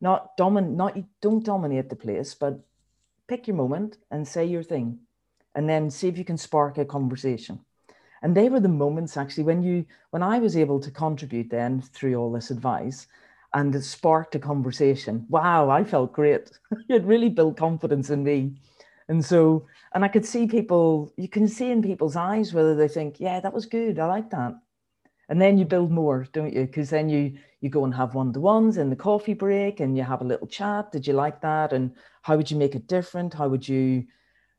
Not 0.00 0.37
domin 0.37 0.76
not 0.76 0.97
you 0.97 1.07
don't 1.21 1.45
dominate 1.45 1.88
the 1.88 1.97
place, 1.97 2.35
but 2.35 2.61
pick 3.29 3.47
your 3.47 3.57
moment 3.57 3.99
and 4.11 4.26
say 4.26 4.45
your 4.45 4.62
thing. 4.62 4.99
And 5.55 5.69
then 5.69 5.91
see 5.91 6.09
if 6.09 6.19
you 6.19 6.25
can 6.25 6.37
spark 6.37 6.76
a 6.76 6.85
conversation. 6.85 7.61
And 8.23 8.37
they 8.37 8.49
were 8.49 8.61
the 8.61 8.69
moments 8.69 9.17
actually 9.17 9.45
when 9.45 9.62
you 9.62 9.87
when 10.11 10.23
I 10.23 10.38
was 10.38 10.57
able 10.57 10.81
to 10.81 10.91
contribute 10.91 11.50
then 11.50 11.81
through 11.81 12.17
all 12.17 12.33
this 12.33 12.50
advice 12.50 13.07
and 13.55 13.75
it 13.75 13.83
sparked 13.83 14.35
a 14.35 14.38
conversation. 14.38 15.25
Wow, 15.29 15.71
I 15.71 15.85
felt 15.85 16.12
great. 16.12 16.50
it 16.88 17.05
really 17.05 17.31
built 17.31 17.57
confidence 17.57 18.11
in 18.11 18.23
me. 18.23 18.53
And 19.09 19.25
so, 19.25 19.67
and 19.95 20.05
I 20.05 20.09
could 20.09 20.26
see 20.26 20.47
people, 20.47 21.12
you 21.17 21.29
can 21.29 21.49
see 21.49 21.71
in 21.71 21.81
people's 21.81 22.17
eyes 22.17 22.53
whether 22.53 22.75
they 22.75 22.88
think, 22.88 23.21
yeah, 23.21 23.41
that 23.41 23.55
was 23.55 23.65
good. 23.65 23.99
I 23.99 24.07
like 24.07 24.31
that. 24.31 24.55
And 25.29 25.41
then 25.41 25.59
you 25.59 25.65
build 25.65 25.91
more, 25.91 26.26
don't 26.33 26.53
you? 26.53 26.67
Because 26.67 26.91
then 26.91 27.09
you 27.09 27.38
you 27.66 27.70
go 27.70 27.85
and 27.85 27.94
have 27.94 28.14
one-to-ones 28.14 28.78
in 28.78 28.88
the 28.90 28.96
coffee 28.96 29.35
break 29.35 29.80
and 29.80 29.96
you 29.96 30.02
have 30.02 30.23
a 30.23 30.25
little 30.25 30.46
chat. 30.46 30.92
Did 30.92 31.06
you 31.06 31.12
like 31.12 31.40
that? 31.42 31.73
And 31.73 31.94
how 32.23 32.37
would 32.37 32.50
you 32.50 32.56
make 32.56 32.75
it 32.75 32.87
different? 32.87 33.35
How 33.35 33.49
would 33.49 33.68
you? 33.68 34.06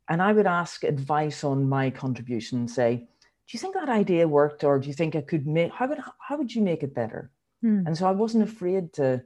And 0.10 0.22
I 0.22 0.34
would 0.34 0.48
ask 0.48 0.84
advice 0.84 1.44
on 1.44 1.68
my 1.68 1.90
contribution 1.90 2.60
and 2.60 2.70
say, 2.70 2.96
do 2.96 3.52
you 3.52 3.60
think 3.60 3.76
that 3.76 3.90
idea 3.90 4.28
worked? 4.28 4.64
Or 4.64 4.78
do 4.80 4.88
you 4.88 4.94
think 4.94 5.16
I 5.16 5.22
could 5.22 5.48
make 5.48 5.72
how 5.72 5.88
would 5.88 6.00
how 6.28 6.38
would 6.38 6.54
you 6.54 6.62
make 6.62 6.84
it 6.84 6.94
better? 6.94 7.32
Mm. 7.64 7.88
And 7.88 7.98
so 7.98 8.06
I 8.08 8.12
wasn't 8.12 8.44
afraid 8.44 8.94
to 8.94 9.24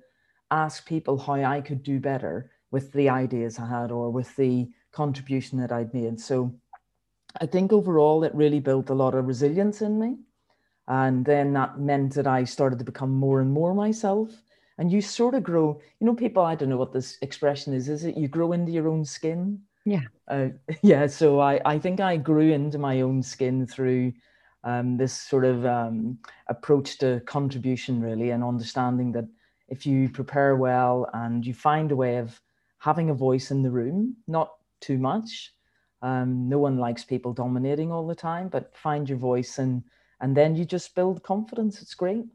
ask 0.52 0.86
people 0.86 1.18
how 1.18 1.34
I 1.34 1.62
could 1.62 1.84
do 1.84 2.00
better 2.00 2.52
with 2.72 2.94
the 2.94 3.10
ideas 3.10 3.60
I 3.60 3.68
had 3.68 3.92
or 3.92 4.10
with 4.12 4.36
the 4.36 4.70
contribution 4.92 5.60
that 5.60 5.72
I'd 5.72 5.94
made. 5.94 6.20
So 6.20 6.56
I 7.40 7.46
think 7.46 7.74
overall 7.74 8.24
it 8.24 8.36
really 8.36 8.60
built 8.60 8.90
a 8.90 8.94
lot 8.94 9.16
of 9.16 9.26
resilience 9.26 9.82
in 9.82 10.00
me. 10.00 10.18
And 10.92 11.24
then 11.24 11.54
that 11.54 11.80
meant 11.80 12.16
that 12.16 12.28
I 12.28 12.44
started 12.44 12.78
to 12.80 12.84
become 12.84 13.12
more 13.12 13.40
and 13.40 13.50
more 13.50 13.74
myself. 13.74 14.30
And 14.78 14.92
you 14.92 15.00
sort 15.00 15.36
of 15.36 15.44
grow, 15.44 15.80
you 16.02 16.06
know, 16.06 16.14
people, 16.14 16.44
I 16.44 16.54
don't 16.56 16.68
know 16.68 16.76
what 16.76 16.92
this 16.92 17.18
expression 17.22 17.74
is, 17.74 17.88
is 17.88 18.04
it 18.04 18.18
you 18.18 18.28
grow 18.28 18.52
into 18.52 18.74
your 18.74 18.90
own 18.90 19.06
skin? 19.06 19.62
Yeah. 19.86 20.02
Uh, 20.28 20.50
yeah. 20.82 21.08
So 21.08 21.40
I, 21.40 21.62
I 21.64 21.80
think 21.80 22.02
I 22.02 22.18
grew 22.18 22.52
into 22.52 22.78
my 22.78 23.00
own 23.00 23.24
skin 23.24 23.66
through 23.66 24.12
um, 24.66 24.98
this 24.98 25.14
sort 25.14 25.46
of 25.46 25.66
um, 25.66 26.20
approach 26.48 26.98
to 26.98 27.22
contribution, 27.22 28.02
really, 28.02 28.32
and 28.32 28.44
understanding 28.44 29.14
that 29.14 29.30
if 29.70 29.86
you 29.86 30.10
prepare 30.10 30.58
well 30.58 31.10
and 31.14 31.46
you 31.46 31.54
find 31.54 31.94
a 31.94 31.96
way 31.96 32.18
of 32.18 32.38
having 32.80 33.10
a 33.10 33.14
voice 33.14 33.50
in 33.50 33.64
the 33.64 33.72
room, 33.72 34.18
not 34.28 34.52
too 34.82 34.98
much. 34.98 35.54
Um, 36.02 36.50
no 36.50 36.60
one 36.60 36.80
likes 36.80 37.06
people 37.06 37.32
dominating 37.32 37.94
all 37.94 38.06
the 38.06 38.16
time, 38.16 38.50
but 38.50 38.76
find 38.76 39.08
your 39.08 39.20
voice 39.20 39.58
and 39.58 39.84
and 40.22 40.38
then 40.38 40.56
you 40.56 40.64
just 40.64 40.96
build 40.96 41.24
confidence. 41.24 41.82
It's 41.82 41.96
great. 41.96 42.26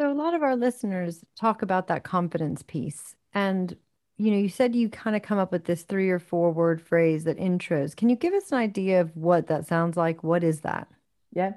So 0.00 0.10
a 0.10 0.14
lot 0.14 0.34
of 0.34 0.42
our 0.42 0.56
listeners 0.56 1.24
talk 1.36 1.62
about 1.62 1.88
that 1.88 2.04
confidence 2.04 2.62
piece. 2.62 3.16
And 3.34 3.76
you 4.16 4.32
know, 4.32 4.36
you 4.36 4.48
said 4.48 4.74
you 4.74 4.88
kind 4.88 5.14
of 5.14 5.22
come 5.22 5.38
up 5.38 5.52
with 5.52 5.64
this 5.64 5.82
three 5.82 6.10
or 6.10 6.18
four 6.18 6.50
word 6.50 6.82
phrase 6.82 7.24
that 7.24 7.38
intros. 7.38 7.94
Can 7.94 8.08
you 8.08 8.16
give 8.16 8.34
us 8.34 8.50
an 8.50 8.58
idea 8.58 9.00
of 9.00 9.16
what 9.16 9.46
that 9.46 9.66
sounds 9.66 9.96
like? 9.96 10.24
What 10.24 10.42
is 10.42 10.60
that? 10.62 10.88
Yeah. 11.32 11.52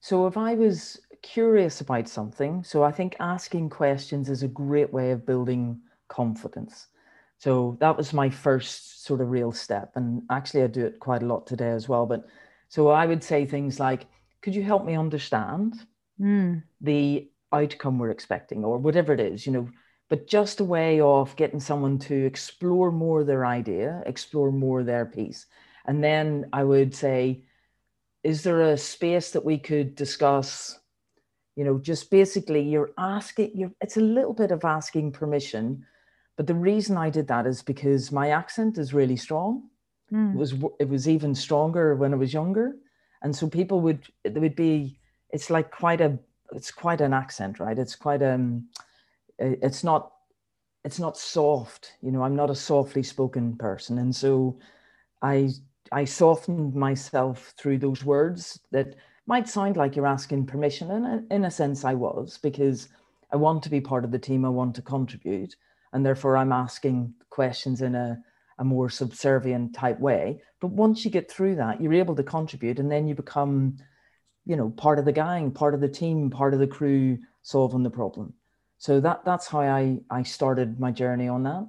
So 0.00 0.26
if 0.26 0.36
I 0.38 0.54
was 0.54 0.98
curious 1.22 1.82
about 1.82 2.08
something, 2.08 2.64
so 2.64 2.82
I 2.82 2.92
think 2.92 3.16
asking 3.20 3.68
questions 3.68 4.30
is 4.30 4.42
a 4.42 4.48
great 4.48 4.92
way 4.92 5.10
of 5.10 5.26
building 5.26 5.78
confidence. 6.08 6.86
So 7.38 7.76
that 7.80 7.96
was 7.96 8.14
my 8.14 8.30
first 8.30 9.04
sort 9.04 9.20
of 9.20 9.30
real 9.30 9.52
step. 9.52 9.92
And 9.94 10.22
actually, 10.30 10.62
I 10.62 10.68
do 10.68 10.86
it 10.86 11.00
quite 11.00 11.22
a 11.22 11.26
lot 11.26 11.46
today 11.46 11.70
as 11.70 11.86
well. 11.86 12.06
But 12.06 12.26
so 12.68 12.88
I 12.88 13.04
would 13.04 13.22
say 13.22 13.44
things 13.44 13.78
like, 13.78 14.06
could 14.46 14.54
you 14.54 14.62
help 14.62 14.84
me 14.84 14.94
understand 14.94 15.74
mm. 16.20 16.62
the 16.80 17.28
outcome 17.52 17.98
we're 17.98 18.12
expecting 18.12 18.64
or 18.64 18.78
whatever 18.78 19.12
it 19.12 19.18
is, 19.18 19.44
you 19.44 19.50
know, 19.50 19.68
but 20.08 20.28
just 20.28 20.60
a 20.60 20.64
way 20.64 21.00
of 21.00 21.34
getting 21.34 21.58
someone 21.58 21.98
to 21.98 22.14
explore 22.14 22.92
more 22.92 23.24
their 23.24 23.44
idea, 23.44 24.04
explore 24.06 24.52
more 24.52 24.84
their 24.84 25.04
piece. 25.04 25.46
And 25.84 26.04
then 26.04 26.48
I 26.52 26.62
would 26.62 26.94
say, 26.94 27.42
is 28.22 28.44
there 28.44 28.60
a 28.60 28.78
space 28.78 29.32
that 29.32 29.44
we 29.44 29.58
could 29.58 29.96
discuss 29.96 30.78
you 31.56 31.64
know 31.64 31.78
just 31.78 32.08
basically 32.08 32.60
you're 32.60 32.92
asking 32.98 33.50
you're 33.52 33.72
it's 33.80 33.96
a 33.96 34.00
little 34.00 34.34
bit 34.34 34.52
of 34.52 34.62
asking 34.64 35.10
permission 35.10 35.86
but 36.36 36.46
the 36.46 36.54
reason 36.54 36.98
i 36.98 37.08
did 37.08 37.28
that 37.28 37.46
is 37.46 37.62
because 37.62 38.12
my 38.12 38.28
accent 38.28 38.76
is 38.76 38.92
really 38.92 39.16
strong 39.16 39.62
mm. 40.12 40.34
it 40.34 40.36
was 40.36 40.54
it 40.78 40.88
was 40.88 41.08
even 41.08 41.34
stronger 41.34 41.96
when 41.96 42.12
i 42.12 42.16
was 42.16 42.34
younger 42.34 42.76
and 43.22 43.34
so 43.34 43.48
people 43.48 43.80
would 43.80 44.06
there 44.24 44.42
would 44.42 44.56
be 44.56 44.98
it's 45.30 45.50
like 45.50 45.70
quite 45.70 46.00
a 46.00 46.18
it's 46.52 46.70
quite 46.70 47.00
an 47.00 47.12
accent 47.12 47.58
right 47.58 47.78
it's 47.78 47.96
quite 47.96 48.22
um 48.22 48.66
it's 49.38 49.82
not 49.82 50.12
it's 50.84 50.98
not 50.98 51.16
soft 51.16 51.92
you 52.02 52.10
know 52.10 52.22
i'm 52.22 52.36
not 52.36 52.50
a 52.50 52.54
softly 52.54 53.02
spoken 53.02 53.56
person 53.56 53.98
and 53.98 54.14
so 54.14 54.58
i 55.22 55.50
I 55.92 56.04
softened 56.04 56.74
myself 56.74 57.54
through 57.56 57.78
those 57.78 58.04
words 58.04 58.60
that 58.72 58.94
might 59.26 59.48
sound 59.48 59.76
like 59.76 59.96
you're 59.96 60.06
asking 60.06 60.46
permission. 60.46 60.90
And 60.90 61.30
in 61.30 61.44
a 61.44 61.50
sense, 61.50 61.84
I 61.84 61.94
was 61.94 62.38
because 62.42 62.88
I 63.32 63.36
want 63.36 63.62
to 63.64 63.70
be 63.70 63.80
part 63.80 64.04
of 64.04 64.10
the 64.10 64.18
team, 64.18 64.44
I 64.44 64.48
want 64.50 64.74
to 64.76 64.82
contribute. 64.82 65.56
And 65.92 66.04
therefore, 66.04 66.36
I'm 66.36 66.52
asking 66.52 67.14
questions 67.30 67.82
in 67.82 67.94
a, 67.94 68.18
a 68.58 68.64
more 68.64 68.88
subservient 68.88 69.74
type 69.74 70.00
way. 70.00 70.40
But 70.60 70.68
once 70.68 71.04
you 71.04 71.10
get 71.10 71.30
through 71.30 71.56
that, 71.56 71.80
you're 71.80 71.92
able 71.94 72.16
to 72.16 72.22
contribute 72.22 72.78
and 72.78 72.90
then 72.90 73.06
you 73.06 73.14
become, 73.14 73.76
you 74.44 74.56
know, 74.56 74.70
part 74.70 74.98
of 74.98 75.04
the 75.04 75.12
gang, 75.12 75.50
part 75.50 75.74
of 75.74 75.80
the 75.80 75.88
team, 75.88 76.30
part 76.30 76.54
of 76.54 76.60
the 76.60 76.66
crew 76.66 77.18
solving 77.42 77.82
the 77.82 77.90
problem. 77.90 78.34
So 78.78 79.00
that 79.00 79.24
that's 79.24 79.46
how 79.46 79.60
I, 79.60 79.98
I 80.10 80.22
started 80.22 80.80
my 80.80 80.90
journey 80.90 81.28
on 81.28 81.42
that. 81.44 81.66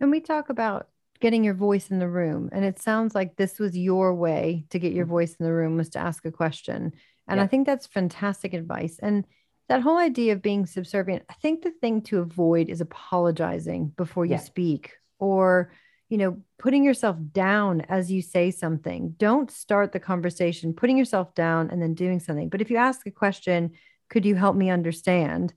And 0.00 0.10
we 0.10 0.20
talk 0.20 0.50
about 0.50 0.88
getting 1.20 1.44
your 1.44 1.54
voice 1.54 1.90
in 1.90 1.98
the 1.98 2.08
room 2.08 2.48
and 2.52 2.64
it 2.64 2.78
sounds 2.78 3.14
like 3.14 3.36
this 3.36 3.58
was 3.58 3.76
your 3.76 4.14
way 4.14 4.66
to 4.70 4.78
get 4.78 4.92
your 4.92 5.04
mm-hmm. 5.04 5.12
voice 5.12 5.34
in 5.34 5.46
the 5.46 5.52
room 5.52 5.76
was 5.76 5.88
to 5.90 5.98
ask 5.98 6.24
a 6.24 6.30
question 6.30 6.92
and 7.28 7.38
yeah. 7.38 7.42
i 7.42 7.46
think 7.46 7.66
that's 7.66 7.86
fantastic 7.86 8.52
advice 8.52 8.98
and 9.02 9.24
that 9.68 9.80
whole 9.80 9.96
idea 9.96 10.32
of 10.32 10.42
being 10.42 10.66
subservient 10.66 11.22
i 11.30 11.34
think 11.34 11.62
the 11.62 11.70
thing 11.70 12.02
to 12.02 12.18
avoid 12.18 12.68
is 12.68 12.80
apologizing 12.80 13.88
before 13.96 14.24
you 14.24 14.32
yeah. 14.32 14.38
speak 14.38 14.92
or 15.18 15.72
you 16.08 16.18
know 16.18 16.38
putting 16.58 16.84
yourself 16.84 17.16
down 17.32 17.82
as 17.82 18.10
you 18.10 18.22
say 18.22 18.50
something. 18.50 19.14
Don't 19.18 19.50
start 19.50 19.92
the 19.92 20.00
conversation 20.00 20.74
putting 20.74 20.98
yourself 20.98 21.34
down 21.34 21.70
and 21.70 21.80
then 21.80 21.94
doing 21.94 22.20
something. 22.20 22.48
But 22.48 22.60
if 22.60 22.70
you 22.70 22.76
ask 22.76 23.06
a 23.06 23.10
question 23.10 23.72
could 24.08 24.24
you 24.24 24.36
help 24.36 24.54
me 24.54 24.70
understand? 24.70 25.52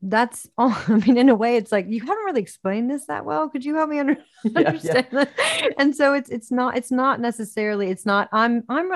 That's 0.00 0.48
all 0.58 0.72
i 0.86 0.92
mean 0.94 1.18
in 1.18 1.28
a 1.28 1.34
way 1.34 1.56
it's 1.56 1.72
like 1.72 1.86
you 1.88 2.00
haven't 2.00 2.24
really 2.24 2.40
explained 2.40 2.90
this 2.90 3.06
that 3.06 3.24
well. 3.24 3.48
Could 3.48 3.64
you 3.64 3.74
help 3.74 3.90
me 3.90 3.98
under- 3.98 4.18
yeah, 4.44 4.58
understand 4.58 5.06
yeah. 5.10 5.24
that? 5.24 5.74
And 5.78 5.96
so 5.96 6.14
it's 6.14 6.30
it's 6.30 6.52
not 6.52 6.76
it's 6.76 6.92
not 6.92 7.20
necessarily 7.20 7.90
it's 7.90 8.06
not 8.06 8.28
i'm 8.32 8.62
i'm 8.68 8.92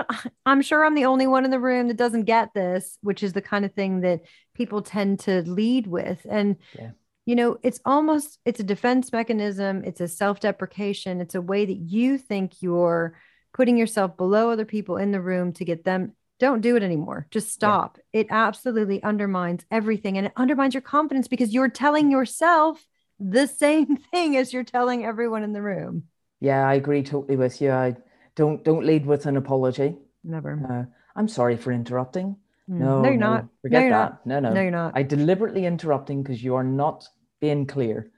i'm 0.46 0.62
sure 0.62 0.84
i'm 0.84 0.94
the 0.94 1.06
only 1.06 1.26
one 1.26 1.44
in 1.44 1.50
the 1.50 1.58
room 1.58 1.88
that 1.88 1.96
doesn't 1.96 2.24
get 2.24 2.54
this 2.54 2.98
which 3.00 3.22
is 3.22 3.32
the 3.32 3.42
kind 3.42 3.64
of 3.64 3.72
thing 3.72 4.02
that 4.02 4.20
people 4.54 4.82
tend 4.82 5.20
to 5.20 5.42
lead 5.42 5.86
with. 5.86 6.26
And 6.28 6.56
yeah. 6.78 6.90
You 7.26 7.36
know 7.36 7.58
it's 7.62 7.80
almost 7.84 8.38
it's 8.44 8.60
a 8.60 8.64
defense 8.64 9.12
mechanism 9.12 9.82
it's 9.84 10.00
a 10.00 10.08
self-deprecation 10.08 11.20
it's 11.20 11.34
a 11.34 11.40
way 11.40 11.64
that 11.64 11.78
you 11.78 12.18
think 12.18 12.60
you're 12.60 13.16
putting 13.54 13.76
yourself 13.76 14.16
below 14.16 14.50
other 14.50 14.64
people 14.64 14.96
in 14.96 15.12
the 15.12 15.20
room 15.20 15.52
to 15.52 15.64
get 15.64 15.84
them 15.84 16.12
don't 16.42 16.60
do 16.60 16.74
it 16.74 16.82
anymore. 16.82 17.28
Just 17.30 17.52
stop. 17.52 17.98
Yeah. 18.12 18.22
It 18.22 18.26
absolutely 18.30 19.00
undermines 19.04 19.64
everything 19.70 20.18
and 20.18 20.26
it 20.26 20.32
undermines 20.34 20.74
your 20.74 20.80
confidence 20.80 21.28
because 21.28 21.54
you're 21.54 21.68
telling 21.68 22.10
yourself 22.10 22.84
the 23.20 23.46
same 23.64 23.96
thing 23.96 24.36
as 24.36 24.52
you're 24.52 24.64
telling 24.64 25.04
everyone 25.04 25.44
in 25.44 25.52
the 25.52 25.62
room. 25.62 26.02
Yeah, 26.40 26.66
I 26.66 26.74
agree 26.74 27.04
totally 27.04 27.36
with 27.36 27.60
you. 27.60 27.70
I 27.70 27.94
don't 28.34 28.64
don't 28.64 28.84
lead 28.84 29.06
with 29.06 29.26
an 29.26 29.36
apology. 29.36 29.96
Never. 30.24 30.58
Uh, 30.68 30.92
I'm 31.14 31.28
sorry 31.28 31.56
for 31.56 31.70
interrupting. 31.70 32.34
Mm. 32.70 32.78
No, 32.78 33.00
no, 33.00 33.08
you're 33.08 33.18
not. 33.18 33.46
Forget 33.62 33.80
no, 33.80 33.86
you're 33.86 33.90
that. 33.90 34.26
Not. 34.26 34.26
No, 34.26 34.40
no. 34.40 34.54
No, 34.54 34.60
you're 34.62 34.70
not. 34.70 34.92
I 34.94 35.02
deliberately 35.02 35.66
interrupting 35.66 36.22
because 36.22 36.42
you 36.42 36.54
are 36.54 36.64
not 36.64 37.06
being 37.40 37.66
clear. 37.66 38.10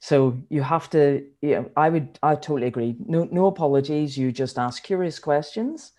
So 0.00 0.38
you 0.48 0.62
have 0.62 0.90
to. 0.90 1.24
Yeah, 1.40 1.64
I 1.76 1.88
would. 1.88 2.18
I 2.22 2.34
totally 2.34 2.66
agree. 2.66 2.96
No, 3.06 3.28
no 3.30 3.46
apologies. 3.46 4.16
You 4.16 4.32
just 4.32 4.58
ask 4.58 4.82
curious 4.82 5.18
questions, 5.18 5.92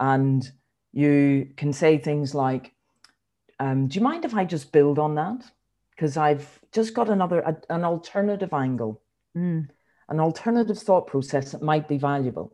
and 0.00 0.50
you 0.92 1.48
can 1.56 1.72
say 1.72 1.98
things 1.98 2.34
like, 2.34 2.72
um, 3.58 3.88
do 3.88 3.98
you 3.98 4.04
mind 4.04 4.24
if 4.24 4.34
I 4.34 4.44
just 4.44 4.72
build 4.72 4.98
on 4.98 5.16
that? 5.16 5.44
Because 5.90 6.16
I've 6.16 6.60
just 6.72 6.94
got 6.94 7.08
another, 7.08 7.40
a, 7.40 7.56
an 7.70 7.84
alternative 7.84 8.52
angle, 8.52 9.02
mm. 9.36 9.68
an 10.08 10.20
alternative 10.20 10.78
thought 10.78 11.06
process 11.06 11.52
that 11.52 11.62
might 11.62 11.88
be 11.88 11.98
valuable. 11.98 12.52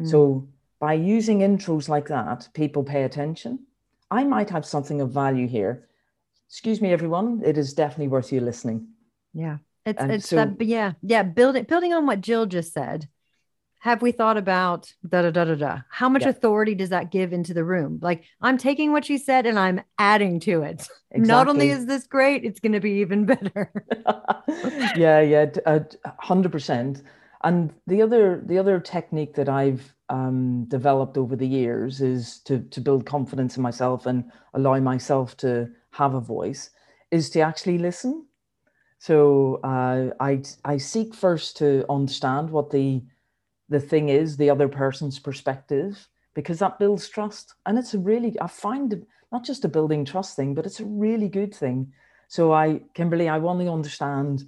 Mm. 0.00 0.10
So 0.10 0.48
by 0.80 0.94
using 0.94 1.40
intros 1.40 1.88
like 1.88 2.08
that, 2.08 2.48
people 2.54 2.82
pay 2.84 3.02
attention. 3.02 3.66
I 4.12 4.24
might 4.24 4.50
have 4.50 4.66
something 4.66 5.00
of 5.00 5.10
value 5.10 5.48
here. 5.48 5.88
Excuse 6.48 6.80
me, 6.80 6.92
everyone. 6.92 7.42
It 7.44 7.56
is 7.56 7.72
definitely 7.72 8.08
worth 8.08 8.32
you 8.32 8.40
listening. 8.40 8.88
Yeah. 9.32 9.58
It's, 9.86 10.02
it's 10.02 10.28
so, 10.28 10.36
that, 10.36 10.60
yeah, 10.60 10.92
yeah. 11.02 11.22
Building, 11.22 11.64
building 11.64 11.92
on 11.92 12.06
what 12.06 12.20
Gill 12.20 12.46
just 12.46 12.72
said 12.72 13.08
have 13.82 14.00
we 14.00 14.12
thought 14.12 14.36
about 14.36 14.92
da 15.08 15.22
da 15.22 15.30
da 15.32 15.44
da 15.44 15.54
da? 15.56 15.78
How 15.90 16.08
much 16.08 16.22
yeah. 16.22 16.28
authority 16.28 16.76
does 16.76 16.90
that 16.90 17.10
give 17.10 17.32
into 17.32 17.52
the 17.52 17.64
room? 17.64 17.98
Like, 18.00 18.22
I'm 18.40 18.56
taking 18.56 18.92
what 18.92 19.04
she 19.04 19.18
said 19.18 19.44
and 19.44 19.58
I'm 19.58 19.80
adding 19.98 20.38
to 20.40 20.62
it. 20.62 20.88
Exactly. 21.14 21.28
Not 21.28 21.48
only 21.48 21.68
is 21.68 21.84
this 21.84 22.06
great, 22.06 22.42
it's 22.42 22.58
going 22.58 22.72
to 22.72 22.80
be 22.80 23.02
even 23.02 23.26
better. 23.32 23.70
yeah, 24.96 25.20
yeah, 25.20 25.44
uh, 25.66 25.80
hundred 26.18 26.52
percent. 26.52 27.02
And 27.44 27.72
the 27.86 28.02
other 28.02 28.42
the 28.46 28.58
other 28.58 28.80
technique 28.80 29.34
that 29.34 29.48
I've 29.48 29.94
um, 30.08 30.64
developed 30.66 31.16
over 31.18 31.36
the 31.36 31.46
years 31.46 32.00
is 32.00 32.38
to 32.40 32.60
to 32.60 32.80
build 32.80 33.06
confidence 33.06 33.56
in 33.56 33.62
myself 33.62 34.06
and 34.06 34.30
allow 34.54 34.78
myself 34.80 35.36
to 35.38 35.70
have 35.92 36.14
a 36.14 36.20
voice 36.20 36.70
is 37.10 37.30
to 37.30 37.40
actually 37.40 37.78
listen. 37.78 38.26
So 38.98 39.60
uh, 39.64 40.10
I 40.20 40.42
I 40.64 40.78
seek 40.78 41.14
first 41.14 41.56
to 41.58 41.84
understand 41.90 42.50
what 42.50 42.70
the 42.70 43.02
the 43.68 43.80
thing 43.80 44.08
is, 44.08 44.36
the 44.36 44.50
other 44.50 44.68
person's 44.68 45.18
perspective, 45.18 46.08
because 46.34 46.58
that 46.60 46.78
builds 46.78 47.08
trust. 47.08 47.54
And 47.66 47.78
it's 47.78 47.94
a 47.94 47.98
really, 47.98 48.36
I 48.40 48.46
find 48.46 49.04
not 49.32 49.44
just 49.44 49.64
a 49.64 49.68
building 49.68 50.04
trust 50.04 50.36
thing, 50.36 50.54
but 50.54 50.66
it's 50.66 50.80
a 50.80 50.84
really 50.84 51.28
good 51.28 51.54
thing. 51.54 51.92
So 52.28 52.52
I, 52.52 52.82
Kimberly, 52.94 53.28
I 53.28 53.38
want 53.38 53.60
to 53.60 53.68
understand 53.68 54.44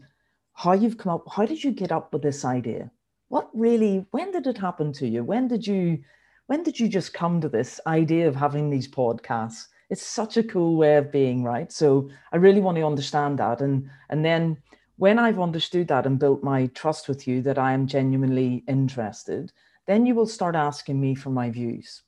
how 0.55 0.73
you've 0.73 0.97
come 0.97 1.15
up. 1.15 1.25
How 1.31 1.45
did 1.45 1.63
you 1.63 1.73
get 1.73 1.93
up 1.93 2.13
with 2.13 2.23
this 2.23 2.45
idea? 2.45 2.91
What 3.29 3.51
really, 3.53 4.07
when 4.13 4.31
did 4.31 4.47
it 4.47 4.59
happen 4.59 4.93
to 4.95 5.07
you? 5.07 5.25
When 5.25 5.49
did 5.49 5.67
you, 5.67 5.99
when 6.47 6.63
did 6.63 6.79
you 6.79 6.89
just 6.89 7.13
come 7.13 7.41
to 7.41 7.49
this 7.49 7.81
idea 7.87 8.29
of 8.29 8.37
having 8.37 8.71
these 8.71 8.89
podcasts? 8.89 9.67
It's 9.91 10.07
such 10.07 10.37
a 10.37 10.45
cool 10.45 10.77
way 10.77 10.97
of 10.97 11.13
being, 11.13 11.43
right? 11.43 11.71
So 11.71 12.09
I 12.33 12.37
really 12.37 12.61
want 12.61 12.77
to 12.77 12.87
understand 12.87 13.39
that. 13.39 13.61
And, 13.61 13.91
and 14.11 14.25
then 14.25 14.57
when 14.97 15.19
I've 15.19 15.41
understood 15.41 15.89
that 15.89 16.07
and 16.07 16.19
built 16.19 16.43
my 16.43 16.67
trust 16.69 17.09
with 17.09 17.27
you 17.27 17.43
that 17.43 17.59
I 17.59 17.73
am 17.73 17.87
genuinely 17.87 18.63
interested, 18.69 19.53
then 19.87 20.07
you 20.07 20.15
will 20.15 20.27
start 20.27 20.55
asking 20.55 21.01
me 21.01 21.15
for 21.15 21.31
my 21.31 21.51
views. 21.51 22.03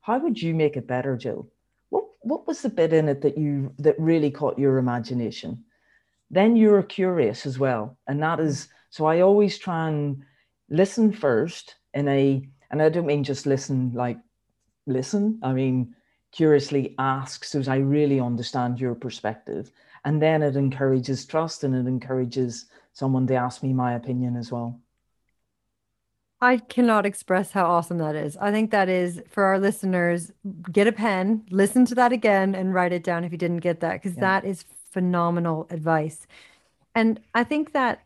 How 0.00 0.18
would 0.18 0.40
you 0.40 0.54
make 0.54 0.76
it 0.76 0.86
better, 0.86 1.16
Gill? 1.16 1.48
What, 1.90 2.04
what 2.22 2.46
was 2.46 2.62
the 2.62 2.70
bit 2.70 2.92
in 2.92 3.08
it 3.08 3.20
that 3.20 3.36
you 3.36 3.74
that 3.78 4.00
really 4.00 4.30
caught 4.30 4.58
your 4.58 4.78
imagination? 4.78 5.64
Then 6.30 6.56
you're 6.56 6.82
curious 6.82 7.46
as 7.46 7.58
well. 7.58 7.98
And 8.06 8.22
that 8.22 8.38
hmm. 8.38 8.46
is 8.46 8.68
so 8.90 9.06
I 9.06 9.20
always 9.20 9.58
try 9.58 9.88
and 9.88 10.24
listen 10.68 11.12
first 11.12 11.76
in 11.94 12.08
a 12.08 12.48
and 12.70 12.82
I 12.82 12.88
don't 12.88 13.06
mean 13.06 13.24
just 13.24 13.46
listen 13.46 13.92
like 13.94 14.18
listen. 14.86 15.40
I 15.42 15.52
mean 15.52 15.94
curiously 16.32 16.94
ask 16.98 17.44
so 17.44 17.58
as 17.58 17.68
I 17.68 17.76
really 17.76 18.20
understand 18.20 18.80
your 18.80 18.94
perspective 18.94 19.72
and 20.04 20.22
then 20.22 20.42
it 20.42 20.56
encourages 20.56 21.26
trust 21.26 21.64
and 21.64 21.74
it 21.74 21.88
encourages 21.88 22.66
someone 22.92 23.26
to 23.26 23.34
ask 23.34 23.62
me 23.62 23.72
my 23.72 23.94
opinion 23.94 24.36
as 24.36 24.52
well 24.52 24.80
I 26.42 26.56
cannot 26.56 27.04
express 27.04 27.50
how 27.50 27.66
awesome 27.66 27.98
that 27.98 28.16
is. 28.16 28.36
I 28.38 28.50
think 28.50 28.70
that 28.70 28.88
is 28.88 29.20
for 29.28 29.44
our 29.44 29.58
listeners, 29.58 30.32
get 30.72 30.86
a 30.86 30.92
pen, 30.92 31.44
listen 31.50 31.84
to 31.86 31.94
that 31.96 32.12
again 32.12 32.54
and 32.54 32.72
write 32.72 32.92
it 32.92 33.04
down 33.04 33.24
if 33.24 33.32
you 33.32 33.36
didn't 33.36 33.58
get 33.58 33.80
that 33.80 34.00
because 34.00 34.16
yeah. 34.16 34.20
that 34.40 34.44
is 34.46 34.64
phenomenal 34.90 35.66
advice. 35.70 36.26
And 36.94 37.20
I 37.34 37.44
think 37.44 37.72
that 37.72 38.02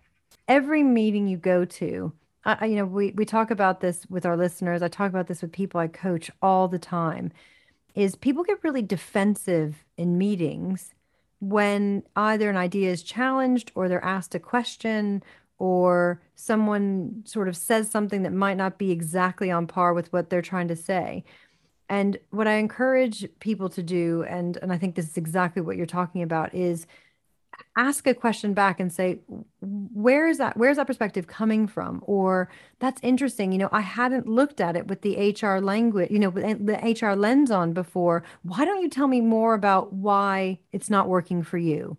every 0.49 0.83
meeting 0.83 1.27
you 1.27 1.37
go 1.37 1.65
to, 1.65 2.13
I, 2.45 2.67
you 2.67 2.77
know, 2.77 2.85
we 2.85 3.13
we 3.13 3.25
talk 3.25 3.51
about 3.51 3.81
this 3.81 4.07
with 4.09 4.27
our 4.27 4.37
listeners. 4.37 4.83
I 4.83 4.89
talk 4.89 5.09
about 5.09 5.27
this 5.27 5.43
with 5.43 5.53
people 5.53 5.81
I 5.81 5.89
coach 5.89 6.31
all 6.43 6.69
the 6.69 6.79
time. 6.79 7.33
Is 7.95 8.17
people 8.17 8.45
get 8.45 8.63
really 8.63 8.83
defensive 8.83 9.85
in 9.97 10.19
meetings 10.19 10.95
when 11.41 12.03
either 12.17 12.51
an 12.51 12.57
idea 12.57 12.91
is 12.91 13.03
challenged 13.03 13.71
or 13.75 13.89
they're 13.89 14.05
asked 14.05 14.35
a 14.35 14.41
question 14.41 15.23
or 15.59 16.21
someone 16.35 17.23
sort 17.25 17.49
of 17.49 17.57
says 17.57 17.91
something 17.91 18.23
that 18.23 18.33
might 18.33 18.57
not 18.57 18.79
be 18.79 18.91
exactly 18.91 19.51
on 19.51 19.67
par 19.67 19.95
with 19.95 20.13
what 20.13 20.29
they're 20.29 20.43
trying 20.43 20.69
to 20.69 20.77
say. 20.77 21.25
And 21.89 22.19
what 22.31 22.49
I 22.49 22.55
encourage 22.55 23.29
people 23.41 23.69
to 23.71 23.83
do, 23.83 24.25
and, 24.25 24.57
and 24.63 24.73
I 24.73 24.79
think 24.79 24.95
this 24.95 25.09
is 25.09 25.17
exactly 25.17 25.63
what 25.63 25.77
you're 25.77 25.87
talking 25.87 26.23
about, 26.23 26.55
is 26.55 26.87
ask 27.77 28.07
a 28.07 28.15
question 28.15 28.55
back 28.55 28.81
and 28.81 28.93
say 28.93 29.19
where 29.61 30.29
is 30.29 30.39
that 30.39 30.57
where's 30.57 30.77
that 30.77 30.87
perspective 30.87 31.27
coming 31.27 31.67
from? 31.67 32.03
Or 32.07 32.49
that's 32.79 33.01
interesting 33.03 33.53
you 33.53 33.59
know 33.59 33.69
i 33.73 33.81
hadn't 33.81 34.27
looked 34.29 34.61
at 34.61 34.77
it 34.77 34.87
with 34.89 35.03
the 35.03 35.35
hr 35.41 35.59
language 35.59 36.11
you 36.11 36.19
know 36.19 36.31
with 36.31 36.67
the 36.67 36.99
hr 37.01 37.15
lens 37.15 37.51
on 37.51 37.73
before. 37.73 38.25
Why 38.43 38.65
don't 38.65 38.83
you 38.83 38.89
tell 38.89 39.09
me 39.09 39.21
more 39.21 39.55
about 39.55 39.93
why 39.93 40.61
it's 40.73 40.91
not 40.91 41.09
working 41.09 41.43
for 41.43 41.59
you? 41.59 41.97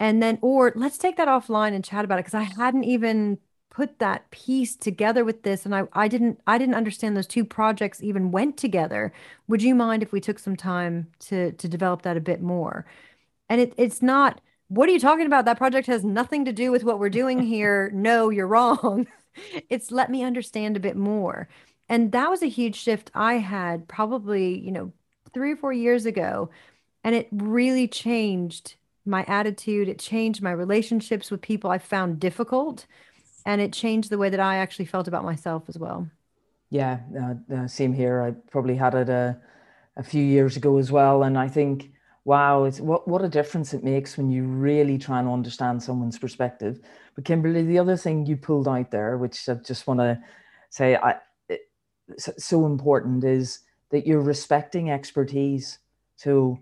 And 0.00 0.22
then 0.22 0.38
or 0.42 0.72
let's 0.76 0.98
take 0.98 1.16
that 1.16 1.28
offline 1.28 1.74
and 1.74 1.84
chat 1.84 2.04
about 2.04 2.18
it 2.18 2.24
because 2.24 2.34
i 2.34 2.42
hadn't 2.42 2.84
even 2.84 3.38
put 3.78 3.98
that 4.00 4.28
piece 4.30 4.74
together 4.74 5.24
with 5.24 5.42
this 5.42 5.64
and 5.64 5.74
I, 5.74 5.84
I 5.92 6.08
didn't 6.08 6.40
i 6.46 6.58
didn't 6.58 6.74
understand 6.74 7.16
those 7.16 7.28
two 7.28 7.44
projects 7.44 8.02
even 8.02 8.32
went 8.32 8.56
together 8.56 9.12
would 9.46 9.62
you 9.62 9.74
mind 9.74 10.02
if 10.02 10.10
we 10.10 10.20
took 10.20 10.40
some 10.40 10.56
time 10.56 11.06
to 11.28 11.52
to 11.52 11.68
develop 11.68 12.02
that 12.02 12.16
a 12.16 12.20
bit 12.30 12.42
more 12.42 12.86
and 13.48 13.60
it, 13.60 13.74
it's 13.76 14.02
not 14.02 14.40
what 14.68 14.88
are 14.88 14.92
you 14.92 15.00
talking 15.00 15.26
about? 15.26 15.46
That 15.46 15.56
project 15.56 15.86
has 15.86 16.04
nothing 16.04 16.44
to 16.44 16.52
do 16.52 16.70
with 16.70 16.84
what 16.84 16.98
we're 16.98 17.08
doing 17.08 17.40
here. 17.54 17.90
no, 17.92 18.30
you're 18.30 18.46
wrong. 18.46 19.06
it's 19.70 19.90
let 19.90 20.10
me 20.10 20.22
understand 20.22 20.76
a 20.76 20.80
bit 20.80 20.96
more. 20.96 21.48
And 21.88 22.12
that 22.12 22.30
was 22.30 22.42
a 22.42 22.48
huge 22.48 22.76
shift 22.76 23.10
I 23.14 23.34
had 23.34 23.88
probably, 23.88 24.58
you 24.58 24.70
know, 24.70 24.92
three 25.32 25.52
or 25.52 25.56
four 25.56 25.72
years 25.72 26.04
ago. 26.04 26.50
And 27.02 27.14
it 27.14 27.28
really 27.32 27.88
changed 27.88 28.74
my 29.06 29.24
attitude. 29.24 29.88
It 29.88 29.98
changed 29.98 30.42
my 30.42 30.52
relationships 30.52 31.30
with 31.30 31.40
people 31.40 31.70
I 31.70 31.78
found 31.78 32.20
difficult. 32.20 32.86
And 33.48 33.60
it 33.60 33.72
changed 33.72 34.10
the 34.10 34.18
way 34.18 34.28
that 34.28 34.40
I 34.40 34.56
actually 34.56 34.84
felt 34.84 35.08
about 35.08 35.24
myself 35.24 35.64
as 35.68 35.78
well. 35.78 36.08
Yeah, 36.70 37.00
uh, 37.18 37.54
uh, 37.54 37.66
same 37.66 37.94
here. 37.94 38.22
I 38.22 38.32
probably 38.50 38.76
had 38.76 38.94
it 38.94 39.08
a, 39.08 39.38
a 39.96 40.02
few 40.02 40.22
years 40.22 40.56
ago 40.56 40.76
as 40.76 40.92
well. 40.92 41.22
And 41.22 41.38
I 41.38 41.48
think 41.48 41.90
wow, 42.28 42.64
it's 42.64 42.78
what, 42.78 43.08
what 43.08 43.24
a 43.24 43.28
difference 43.28 43.72
it 43.72 43.82
makes 43.82 44.18
when 44.18 44.30
you 44.30 44.44
really 44.44 44.98
try 44.98 45.18
and 45.18 45.30
understand 45.30 45.82
someone's 45.82 46.18
perspective. 46.18 46.78
But 47.14 47.24
Kimberly, 47.24 47.64
the 47.64 47.78
other 47.78 47.96
thing 47.96 48.26
you 48.26 48.36
pulled 48.36 48.68
out 48.68 48.90
there, 48.90 49.16
which 49.16 49.48
I 49.48 49.54
just 49.54 49.86
want 49.86 50.00
to 50.00 50.20
say, 50.68 50.96
I, 50.96 51.14
it's 51.48 52.28
so 52.44 52.66
important 52.66 53.24
is 53.24 53.60
that 53.90 54.06
you're 54.06 54.20
respecting 54.20 54.90
expertise. 54.90 55.78
So 56.16 56.60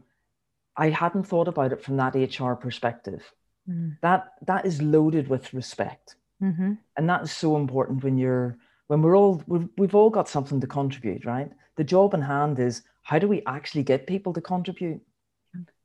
I 0.77 0.91
hadn't 0.91 1.25
thought 1.25 1.49
about 1.49 1.73
it 1.73 1.83
from 1.83 1.97
that 1.97 2.15
HR 2.15 2.53
perspective. 2.53 3.33
Mm. 3.69 3.99
That 4.03 4.35
that 4.47 4.67
is 4.67 4.81
loaded 4.81 5.27
with 5.27 5.53
respect, 5.53 6.15
mm-hmm. 6.43 6.73
and 6.97 7.09
that 7.09 7.23
is 7.23 7.33
so 7.33 7.57
important 7.57 8.05
when 8.05 8.19
you're 8.19 8.57
when 8.89 9.03
we're 9.03 9.17
all 9.17 9.43
we've, 9.47 9.69
we've 9.79 9.95
all 9.95 10.11
got 10.11 10.29
something 10.29 10.61
to 10.61 10.67
contribute, 10.67 11.25
right? 11.25 11.51
The 11.77 11.85
job 11.85 12.15
in 12.15 12.23
hand 12.23 12.59
is 12.59 12.83
how 13.03 13.19
do 13.19 13.29
we 13.29 13.43
actually 13.47 13.83
get 13.83 14.07
people 14.07 14.33
to 14.33 14.41
contribute? 14.41 15.01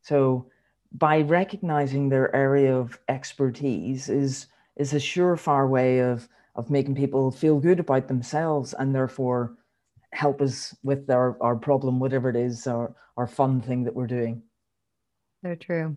So 0.02 0.48
by 0.92 1.22
recognizing 1.22 2.10
their 2.10 2.36
area 2.36 2.76
of 2.76 3.00
expertise 3.08 4.10
is 4.10 4.48
is 4.76 4.94
a 4.94 4.98
surefire 4.98 5.70
way 5.70 6.00
of 6.00 6.28
of 6.56 6.70
making 6.70 6.96
people 6.96 7.32
feel 7.32 7.60
good 7.60 7.80
about 7.80 8.08
themselves 8.08 8.74
and 8.78 8.94
therefore 8.94 9.56
help 10.14 10.42
us 10.42 10.76
with 10.84 11.10
our, 11.10 11.38
our 11.42 11.56
problem, 11.56 12.00
whatever 12.00 12.30
it 12.30 12.36
is, 12.36 12.68
or 12.68 12.96
our 13.18 13.28
fun 13.28 13.62
thing 13.62 13.84
that 13.86 13.96
we're 13.96 14.08
doing. 14.08 14.42
So 15.44 15.56
true. 15.56 15.96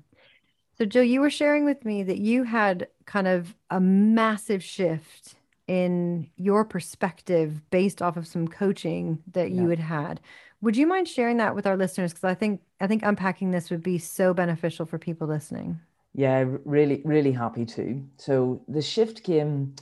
So 0.77 0.85
Joe, 0.85 1.01
you 1.01 1.21
were 1.21 1.31
sharing 1.31 1.65
with 1.65 1.85
me 1.85 2.03
that 2.03 2.19
you 2.19 2.45
had 2.45 2.89
kind 3.07 3.29
of 3.29 3.55
a 3.71 3.81
massive 3.81 4.63
shift 4.63 5.35
in 5.67 6.29
your 6.37 6.65
perspective 6.65 7.61
based 7.71 8.03
off 8.03 8.17
of 8.17 8.27
some 8.27 8.49
coaching 8.49 9.23
that 9.33 9.51
yeah. 9.51 9.63
you 9.63 9.69
had 9.69 9.79
had. 9.79 10.21
Would 10.61 10.77
you 10.77 10.87
mind 10.87 11.09
sharing 11.09 11.37
that 11.39 11.55
with 11.55 11.67
our 11.67 11.77
listeners? 11.77 12.13
Because 12.13 12.25
I 12.25 12.35
think 12.35 12.61
I 12.81 12.87
think 12.87 13.03
unpacking 13.03 13.51
this 13.51 13.71
would 13.71 13.83
be 13.83 13.99
so 13.99 14.35
beneficial 14.35 14.87
for 14.87 14.99
people 14.99 15.29
listening. 15.29 15.79
Yeah, 16.15 16.45
really, 16.65 17.03
really 17.05 17.33
happy 17.33 17.65
to. 17.67 18.03
So 18.17 18.63
the 18.69 18.83
shift 18.83 19.23
came. 19.25 19.75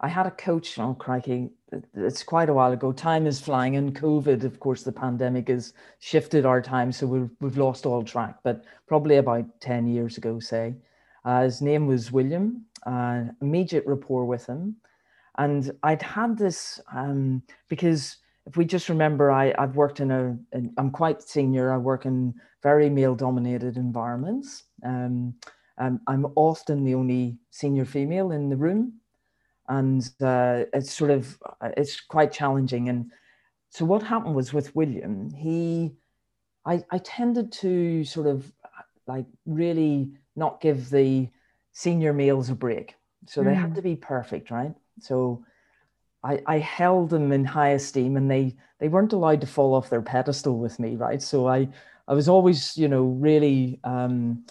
I 0.00 0.08
had 0.08 0.26
a 0.26 0.30
coach. 0.30 0.78
Oh, 0.78 0.94
crikey! 0.94 1.50
It's 1.94 2.22
quite 2.22 2.48
a 2.48 2.54
while 2.54 2.72
ago. 2.72 2.90
Time 2.92 3.26
is 3.26 3.40
flying, 3.40 3.76
and 3.76 3.94
COVID, 3.94 4.44
of 4.44 4.58
course, 4.58 4.82
the 4.82 4.92
pandemic 4.92 5.48
has 5.48 5.74
shifted 5.98 6.46
our 6.46 6.62
time, 6.62 6.90
so 6.90 7.06
we've 7.06 7.30
we've 7.40 7.58
lost 7.58 7.86
all 7.86 8.02
track. 8.02 8.36
But 8.42 8.64
probably 8.86 9.16
about 9.16 9.60
ten 9.60 9.86
years 9.86 10.16
ago, 10.16 10.40
say, 10.40 10.74
uh, 11.24 11.42
his 11.42 11.60
name 11.60 11.86
was 11.86 12.10
William. 12.10 12.64
Uh, 12.86 13.24
immediate 13.42 13.84
rapport 13.86 14.24
with 14.24 14.46
him, 14.46 14.76
and 15.36 15.70
I'd 15.82 16.00
had 16.00 16.38
this 16.38 16.80
um, 16.94 17.42
because 17.68 18.16
if 18.46 18.56
we 18.56 18.64
just 18.64 18.88
remember, 18.88 19.30
I, 19.30 19.54
I've 19.58 19.76
worked 19.76 20.00
in 20.00 20.10
a, 20.10 20.36
I'm 20.78 20.90
quite 20.90 21.22
senior. 21.22 21.72
I 21.72 21.76
work 21.76 22.06
in 22.06 22.34
very 22.62 22.88
male 22.88 23.14
dominated 23.14 23.76
environments. 23.76 24.64
Um, 24.84 25.34
um, 25.78 26.00
I'm 26.06 26.26
often 26.36 26.84
the 26.84 26.94
only 26.94 27.38
senior 27.50 27.84
female 27.84 28.32
in 28.32 28.48
the 28.48 28.56
room. 28.56 28.99
And 29.70 30.02
uh, 30.20 30.64
it's 30.74 30.92
sort 30.92 31.10
of, 31.10 31.38
it's 31.62 32.00
quite 32.00 32.32
challenging. 32.32 32.90
And 32.90 33.10
so 33.70 33.86
what 33.86 34.02
happened 34.02 34.34
was 34.34 34.52
with 34.52 34.74
William, 34.76 35.30
he, 35.32 35.92
I, 36.66 36.84
I 36.90 36.98
tended 36.98 37.52
to 37.52 38.04
sort 38.04 38.26
of 38.26 38.52
like 39.06 39.26
really 39.46 40.12
not 40.36 40.60
give 40.60 40.90
the 40.90 41.28
senior 41.72 42.12
males 42.12 42.50
a 42.50 42.54
break. 42.54 42.96
So 43.26 43.42
they 43.42 43.54
had 43.54 43.72
mm. 43.72 43.76
to 43.76 43.82
be 43.82 43.96
perfect, 43.96 44.50
right? 44.50 44.74
So 44.98 45.44
I, 46.22 46.42
I 46.46 46.58
held 46.58 47.10
them 47.10 47.32
in 47.32 47.44
high 47.44 47.70
esteem 47.70 48.16
and 48.16 48.30
they 48.30 48.56
they 48.78 48.88
weren't 48.88 49.12
allowed 49.12 49.40
to 49.42 49.46
fall 49.46 49.74
off 49.74 49.90
their 49.90 50.02
pedestal 50.02 50.58
with 50.58 50.78
me, 50.78 50.96
right? 50.96 51.22
So 51.22 51.46
I 51.46 51.68
I 52.08 52.14
was 52.14 52.28
always, 52.28 52.76
you 52.76 52.88
know, 52.88 53.04
really 53.04 53.78
um, 53.84 54.44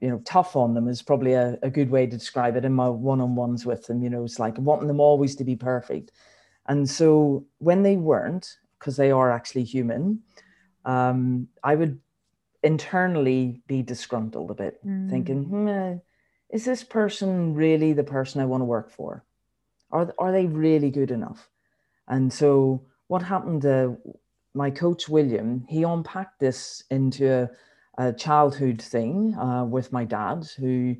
you 0.00 0.08
know, 0.08 0.20
tough 0.24 0.56
on 0.56 0.74
them 0.74 0.88
is 0.88 1.02
probably 1.02 1.34
a, 1.34 1.58
a 1.62 1.70
good 1.70 1.90
way 1.90 2.06
to 2.06 2.16
describe 2.16 2.56
it 2.56 2.64
in 2.64 2.72
my 2.72 2.88
one-on-ones 2.88 3.66
with 3.66 3.86
them. 3.86 4.02
You 4.02 4.10
know, 4.10 4.24
it's 4.24 4.38
like 4.38 4.58
wanting 4.58 4.88
them 4.88 5.00
always 5.00 5.36
to 5.36 5.44
be 5.44 5.56
perfect. 5.56 6.12
And 6.66 6.88
so 6.88 7.46
when 7.58 7.82
they 7.82 7.96
weren't, 7.96 8.56
because 8.78 8.96
they 8.96 9.10
are 9.10 9.30
actually 9.30 9.64
human, 9.64 10.22
um, 10.84 11.48
I 11.62 11.74
would 11.74 12.00
internally 12.62 13.62
be 13.66 13.82
disgruntled 13.82 14.50
a 14.50 14.54
bit, 14.54 14.84
mm. 14.86 15.10
thinking, 15.10 15.44
hmm, 15.44 15.94
is 16.48 16.64
this 16.64 16.84
person 16.84 17.54
really 17.54 17.92
the 17.92 18.04
person 18.04 18.40
I 18.40 18.46
want 18.46 18.62
to 18.62 18.66
work 18.66 18.90
for? 18.90 19.24
Are, 19.90 20.14
are 20.18 20.32
they 20.32 20.46
really 20.46 20.90
good 20.90 21.10
enough? 21.10 21.48
And 22.08 22.32
so 22.32 22.86
what 23.08 23.22
happened 23.22 23.62
to 23.62 23.98
my 24.54 24.70
coach, 24.70 25.08
William, 25.08 25.64
he 25.68 25.82
unpacked 25.82 26.40
this 26.40 26.84
into 26.90 27.30
a, 27.30 27.50
a 28.00 28.12
childhood 28.12 28.80
thing 28.80 29.34
uh, 29.36 29.64
with 29.64 29.92
my 29.92 30.04
dad, 30.04 30.46
who 30.58 30.96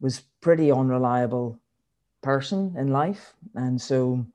was 0.00 0.22
pretty 0.40 0.72
unreliable 0.72 1.60
person 2.22 2.74
in 2.78 2.88
life. 2.88 3.34
And 3.54 3.80
so 3.80 4.26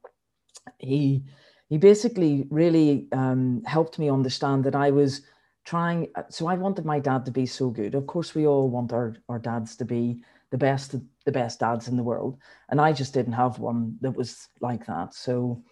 he 0.78 1.24
he 1.70 1.78
basically 1.78 2.46
really 2.52 3.08
um, 3.12 3.64
helped 3.66 3.98
me 3.98 4.10
understand 4.10 4.64
that 4.64 4.76
I 4.76 4.92
was 4.92 5.22
trying. 5.66 6.08
So 6.30 6.48
I 6.48 6.56
wanted 6.56 6.86
my 6.86 7.00
dad 7.00 7.26
to 7.26 7.32
be 7.32 7.46
so 7.46 7.70
good. 7.70 7.96
Of 7.96 8.06
course, 8.06 8.36
we 8.36 8.46
all 8.46 8.70
want 8.70 8.94
our, 8.94 9.16
our 9.28 9.40
dads 9.40 9.76
to 9.78 9.86
be 9.86 10.22
the 10.52 10.58
best 10.58 10.96
the 11.26 11.32
best 11.32 11.60
dads 11.60 11.88
in 11.88 11.98
the 11.98 12.04
world, 12.12 12.38
and 12.70 12.80
I 12.80 12.94
just 12.94 13.14
didn't 13.14 13.34
have 13.44 13.60
one 13.60 13.98
that 14.02 14.16
was 14.16 14.50
like 14.62 14.86
that. 14.86 15.16
So, 15.16 15.64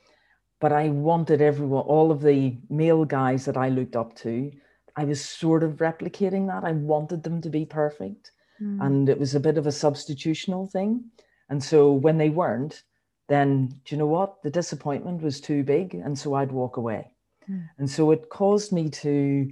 but 0.60 0.72
I 0.72 0.90
wanted 0.90 1.42
everyone, 1.42 1.84
all 1.84 2.12
of 2.12 2.22
the 2.22 2.58
male 2.70 3.06
guys 3.06 3.46
that 3.46 3.58
I 3.58 3.70
looked 3.70 3.96
up 3.96 4.16
to. 4.24 4.52
I 4.96 5.06
was 5.06 5.24
sort 5.24 5.64
of 5.64 5.78
replicating 5.78 6.48
that. 6.48 6.64
I 6.64 6.74
wanted 6.74 7.24
them 7.24 7.42
to 7.42 7.50
be 7.50 7.66
perfect. 7.66 8.32
Mm. 8.62 8.86
And 8.86 9.10
it 9.10 9.20
was 9.20 9.36
a 9.36 9.40
bit 9.40 9.58
of 9.58 9.68
a 9.68 9.72
substitutional 9.72 10.70
thing. 10.70 11.06
And 11.50 11.64
so 11.64 11.92
when 11.92 12.18
they 12.18 12.30
weren't, 12.30 12.84
then 13.28 13.68
do 13.68 13.96
you 13.96 13.98
know 13.98 14.08
what? 14.08 14.42
The 14.44 14.50
disappointment 14.50 15.22
was 15.22 15.42
too 15.42 15.64
big. 15.64 15.96
And 15.96 16.18
so 16.18 16.34
I'd 16.34 16.52
walk 16.52 16.78
away. 16.78 17.12
Mm. 17.50 17.70
And 17.78 17.90
so 17.90 18.12
it 18.12 18.30
caused 18.30 18.72
me 18.72 18.90
to 18.90 19.52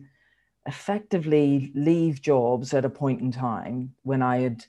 effectively 0.65 1.71
leave 1.73 2.21
jobs 2.21 2.73
at 2.73 2.85
a 2.85 2.89
point 2.89 3.21
in 3.21 3.31
time 3.31 3.93
when 4.03 4.21
I 4.21 4.39
had, 4.39 4.65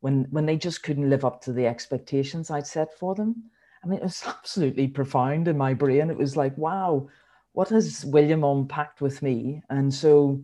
when, 0.00 0.26
when 0.30 0.46
they 0.46 0.56
just 0.56 0.82
couldn't 0.82 1.10
live 1.10 1.24
up 1.24 1.42
to 1.42 1.52
the 1.52 1.66
expectations 1.66 2.50
I'd 2.50 2.66
set 2.66 2.98
for 2.98 3.14
them. 3.14 3.50
I 3.82 3.86
mean, 3.86 3.98
it 3.98 4.04
was 4.04 4.24
absolutely 4.26 4.88
profound 4.88 5.46
in 5.48 5.56
my 5.56 5.74
brain. 5.74 6.10
It 6.10 6.16
was 6.16 6.36
like, 6.36 6.56
wow, 6.56 7.08
what 7.54 7.70
has 7.70 8.04
William 8.04 8.44
unpacked 8.44 9.00
with 9.00 9.22
me? 9.22 9.62
And 9.68 9.92
so 9.92 10.40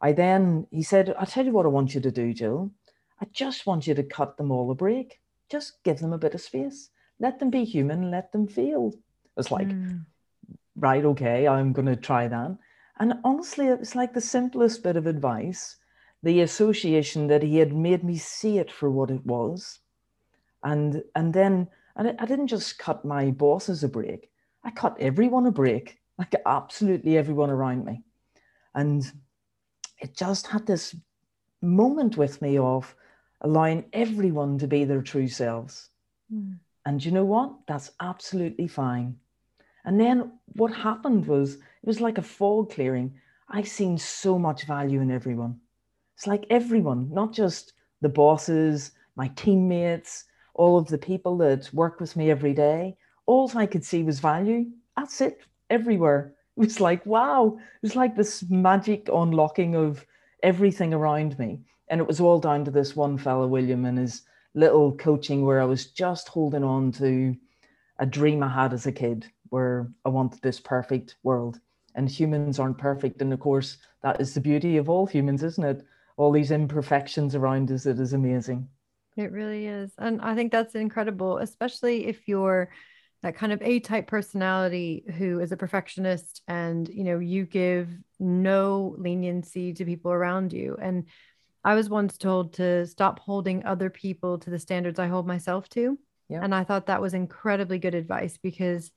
I 0.00 0.12
then, 0.12 0.66
he 0.70 0.82
said, 0.82 1.14
I'll 1.18 1.26
tell 1.26 1.46
you 1.46 1.52
what 1.52 1.64
I 1.64 1.70
want 1.70 1.94
you 1.94 2.00
to 2.02 2.10
do, 2.10 2.34
Gill. 2.34 2.70
I 3.22 3.26
just 3.32 3.66
want 3.66 3.86
you 3.86 3.94
to 3.94 4.02
cut 4.02 4.36
them 4.36 4.50
all 4.50 4.70
a 4.70 4.74
break. 4.74 5.20
Just 5.48 5.82
give 5.84 6.00
them 6.00 6.12
a 6.12 6.18
bit 6.18 6.34
of 6.34 6.40
space 6.40 6.90
let 7.18 7.38
them 7.38 7.50
be 7.50 7.64
human, 7.64 8.10
let 8.10 8.32
them 8.32 8.46
feel. 8.46 8.92
It's 9.36 9.50
like, 9.50 9.68
mm. 9.68 10.04
right, 10.76 11.04
okay, 11.04 11.46
I'm 11.46 11.72
going 11.72 11.86
to 11.86 11.96
try 11.96 12.28
that. 12.28 12.56
And 12.98 13.14
honestly, 13.24 13.66
it 13.66 13.80
was 13.80 13.94
like 13.94 14.14
the 14.14 14.20
simplest 14.20 14.82
bit 14.82 14.96
of 14.96 15.06
advice 15.06 15.76
the 16.22 16.40
association 16.40 17.28
that 17.28 17.42
he 17.42 17.58
had 17.58 17.72
made 17.72 18.02
me 18.02 18.16
see 18.16 18.58
it 18.58 18.72
for 18.72 18.90
what 18.90 19.10
it 19.10 19.24
was. 19.24 19.78
And, 20.64 21.02
and 21.14 21.32
then 21.32 21.68
and 21.94 22.16
I 22.18 22.26
didn't 22.26 22.48
just 22.48 22.78
cut 22.78 23.04
my 23.04 23.30
bosses 23.30 23.84
a 23.84 23.88
break, 23.88 24.30
I 24.64 24.70
cut 24.70 24.96
everyone 24.98 25.46
a 25.46 25.52
break, 25.52 25.98
like 26.18 26.34
absolutely 26.44 27.16
everyone 27.16 27.50
around 27.50 27.84
me. 27.84 28.02
And 28.74 29.04
it 30.00 30.16
just 30.16 30.46
had 30.46 30.66
this 30.66 30.94
moment 31.62 32.16
with 32.16 32.40
me 32.42 32.58
of 32.58 32.94
allowing 33.40 33.84
everyone 33.92 34.58
to 34.58 34.66
be 34.66 34.84
their 34.84 35.02
true 35.02 35.28
selves. 35.28 35.90
Mm. 36.32 36.58
And 36.84 37.04
you 37.04 37.10
know 37.10 37.24
what? 37.24 37.52
That's 37.66 37.90
absolutely 38.00 38.68
fine. 38.68 39.16
And 39.84 40.00
then 40.00 40.32
what 40.54 40.72
happened 40.72 41.26
was 41.26 41.54
it 41.54 41.60
was 41.84 42.00
like 42.00 42.18
a 42.18 42.22
fog 42.22 42.70
clearing. 42.72 43.14
I 43.48 43.62
seen 43.62 43.98
so 43.98 44.38
much 44.38 44.64
value 44.64 45.00
in 45.00 45.10
everyone. 45.10 45.60
It's 46.14 46.26
like 46.26 46.46
everyone, 46.50 47.10
not 47.12 47.32
just 47.32 47.74
the 48.00 48.08
bosses, 48.08 48.92
my 49.16 49.28
teammates, 49.36 50.24
all 50.54 50.78
of 50.78 50.88
the 50.88 50.98
people 50.98 51.36
that 51.38 51.72
work 51.72 52.00
with 52.00 52.16
me 52.16 52.30
every 52.30 52.54
day. 52.54 52.96
All 53.26 53.50
I 53.54 53.66
could 53.66 53.84
see 53.84 54.02
was 54.02 54.20
value. 54.20 54.66
That's 54.96 55.20
it, 55.20 55.40
everywhere. 55.70 56.32
It 56.56 56.60
was 56.60 56.80
like, 56.80 57.04
wow, 57.04 57.58
it 57.58 57.82
was 57.82 57.96
like 57.96 58.16
this 58.16 58.44
magic 58.48 59.08
unlocking 59.12 59.74
of 59.74 60.04
everything 60.42 60.94
around 60.94 61.38
me. 61.38 61.60
And 61.88 62.00
it 62.00 62.06
was 62.06 62.20
all 62.20 62.40
down 62.40 62.64
to 62.64 62.70
this 62.70 62.96
one 62.96 63.18
fellow, 63.18 63.46
William, 63.46 63.84
and 63.84 63.98
his 63.98 64.22
little 64.54 64.92
coaching 64.96 65.44
where 65.44 65.60
I 65.60 65.66
was 65.66 65.86
just 65.86 66.28
holding 66.28 66.64
on 66.64 66.92
to 66.92 67.36
a 67.98 68.06
dream 68.06 68.42
I 68.42 68.48
had 68.48 68.72
as 68.72 68.86
a 68.86 68.92
kid 68.92 69.26
where 69.50 69.88
I 70.04 70.08
wanted 70.08 70.40
this 70.42 70.58
perfect 70.58 71.16
world. 71.22 71.60
And 71.94 72.08
humans 72.08 72.58
aren't 72.58 72.78
perfect. 72.78 73.22
And 73.22 73.32
of 73.32 73.40
course, 73.40 73.78
that 74.02 74.20
is 74.20 74.34
the 74.34 74.40
beauty 74.40 74.76
of 74.76 74.90
all 74.90 75.06
humans, 75.06 75.42
isn't 75.42 75.64
it? 75.64 75.84
All 76.16 76.32
these 76.32 76.50
imperfections 76.50 77.34
around 77.34 77.70
us, 77.70 77.86
it 77.86 78.00
is 78.00 78.12
amazing. 78.12 78.68
It 79.16 79.32
really 79.32 79.66
is. 79.66 79.92
And 79.98 80.20
I 80.20 80.34
think 80.34 80.52
that's 80.52 80.74
incredible, 80.74 81.38
especially 81.38 82.06
if 82.06 82.28
you're 82.28 82.70
that 83.26 83.34
kind 83.34 83.52
of 83.52 83.60
A 83.62 83.80
type 83.80 84.06
personality 84.06 85.02
who 85.18 85.40
is 85.40 85.50
a 85.50 85.56
perfectionist 85.56 86.42
and, 86.46 86.88
you 86.88 87.02
know, 87.02 87.18
you 87.18 87.44
give 87.44 87.88
no 88.20 88.94
leniency 88.98 89.72
to 89.72 89.84
people 89.84 90.12
around 90.12 90.52
you. 90.52 90.76
And 90.80 91.06
I 91.64 91.74
was 91.74 91.90
once 91.90 92.18
told 92.18 92.52
to 92.54 92.86
stop 92.86 93.18
holding 93.18 93.64
other 93.64 93.90
people 93.90 94.38
to 94.38 94.48
the 94.48 94.60
standards 94.60 95.00
I 95.00 95.08
hold 95.08 95.26
myself 95.26 95.68
to. 95.70 95.98
Yeah. 96.28 96.38
And 96.40 96.54
I 96.54 96.62
thought 96.62 96.86
that 96.86 97.02
was 97.02 97.14
incredibly 97.14 97.80
good 97.80 97.96
advice 97.96 98.38
because 98.40 98.92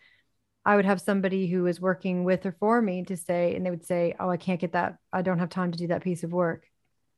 I 0.64 0.76
would 0.76 0.86
have 0.86 1.02
somebody 1.02 1.48
who 1.48 1.64
was 1.64 1.82
working 1.82 2.24
with 2.24 2.46
or 2.46 2.52
for 2.52 2.80
me 2.84 3.06
to 3.06 3.18
say, 3.18 3.56
and 3.56 3.66
they 3.66 3.72
would 3.72 3.88
say, 3.88 4.14
Oh, 4.20 4.30
I 4.30 4.38
can't 4.38 4.62
get 4.62 4.74
that. 4.74 4.98
I 5.12 5.24
don't 5.24 5.40
have 5.40 5.50
time 5.50 5.72
to 5.72 5.80
do 5.80 5.88
that 5.88 6.04
piece 6.04 6.24
of 6.24 6.32
work. 6.32 6.68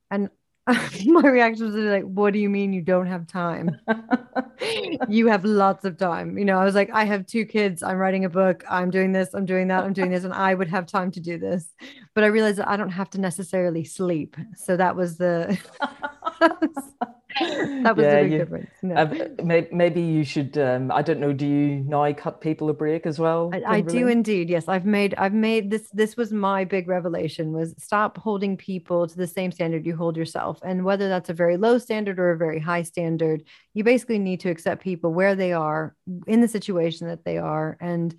And 0.09 0.29
my 1.05 1.21
reaction 1.21 1.65
was 1.65 1.75
like, 1.75 2.03
What 2.03 2.33
do 2.33 2.39
you 2.39 2.49
mean 2.49 2.71
you 2.71 2.81
don't 2.81 3.07
have 3.07 3.25
time? 3.27 3.77
you 5.09 5.27
have 5.27 5.43
lots 5.43 5.85
of 5.85 5.97
time. 5.97 6.37
You 6.37 6.45
know, 6.45 6.59
I 6.59 6.65
was 6.65 6.75
like, 6.75 6.91
I 6.91 7.03
have 7.03 7.25
two 7.25 7.45
kids. 7.45 7.81
I'm 7.81 7.97
writing 7.97 8.25
a 8.25 8.29
book. 8.29 8.63
I'm 8.69 8.91
doing 8.91 9.11
this. 9.11 9.33
I'm 9.33 9.45
doing 9.45 9.67
that. 9.69 9.83
I'm 9.83 9.93
doing 9.93 10.11
this. 10.11 10.23
And 10.23 10.33
I 10.33 10.53
would 10.53 10.69
have 10.69 10.85
time 10.85 11.11
to 11.11 11.19
do 11.19 11.37
this. 11.39 11.73
But 12.13 12.23
I 12.23 12.27
realized 12.27 12.59
that 12.59 12.69
I 12.69 12.77
don't 12.77 12.91
have 12.91 13.09
to 13.11 13.19
necessarily 13.19 13.83
sleep. 13.83 14.35
So 14.55 14.77
that 14.77 14.95
was 14.95 15.17
the. 15.17 15.57
that 17.39 17.95
was 17.95 18.03
yeah, 18.03 18.15
the 18.15 18.21
big 18.23 18.31
you, 18.31 18.37
difference. 18.39 18.69
No. 18.81 18.95
Uh, 18.95 19.65
maybe 19.71 20.01
you 20.01 20.23
should. 20.23 20.57
Um, 20.57 20.91
I 20.91 21.03
don't 21.03 21.19
know. 21.19 21.33
Do 21.33 21.45
you 21.45 21.83
know 21.83 22.03
I 22.03 22.13
cut 22.13 22.41
people 22.41 22.69
a 22.69 22.73
break 22.73 23.05
as 23.05 23.19
well? 23.19 23.51
I, 23.53 23.75
I, 23.75 23.81
do 23.81 24.07
indeed. 24.07 24.49
Yes, 24.49 24.67
I've 24.67 24.85
made. 24.85 25.13
I've 25.15 25.33
made 25.33 25.69
this. 25.69 25.89
This 25.91 26.17
was 26.17 26.33
my 26.33 26.65
big 26.65 26.87
revelation: 26.87 27.51
was 27.51 27.75
stop 27.77 28.17
holding 28.17 28.57
people 28.57 29.07
to 29.07 29.15
the 29.15 29.27
same 29.27 29.51
standard 29.51 29.85
you 29.85 29.95
hold 29.95 30.17
yourself, 30.17 30.59
and 30.63 30.83
whether 30.83 31.07
that's 31.09 31.29
a 31.29 31.33
very 31.33 31.57
low 31.57 31.77
standard 31.77 32.19
or 32.19 32.31
a 32.31 32.37
very 32.37 32.59
high 32.59 32.83
standard, 32.83 33.43
you 33.73 33.83
basically 33.83 34.19
need 34.19 34.39
to 34.39 34.49
accept 34.49 34.83
people 34.83 35.13
where 35.13 35.35
they 35.35 35.53
are 35.53 35.95
in 36.25 36.41
the 36.41 36.47
situation 36.47 37.07
that 37.07 37.23
they 37.23 37.37
are, 37.37 37.77
and 37.79 38.15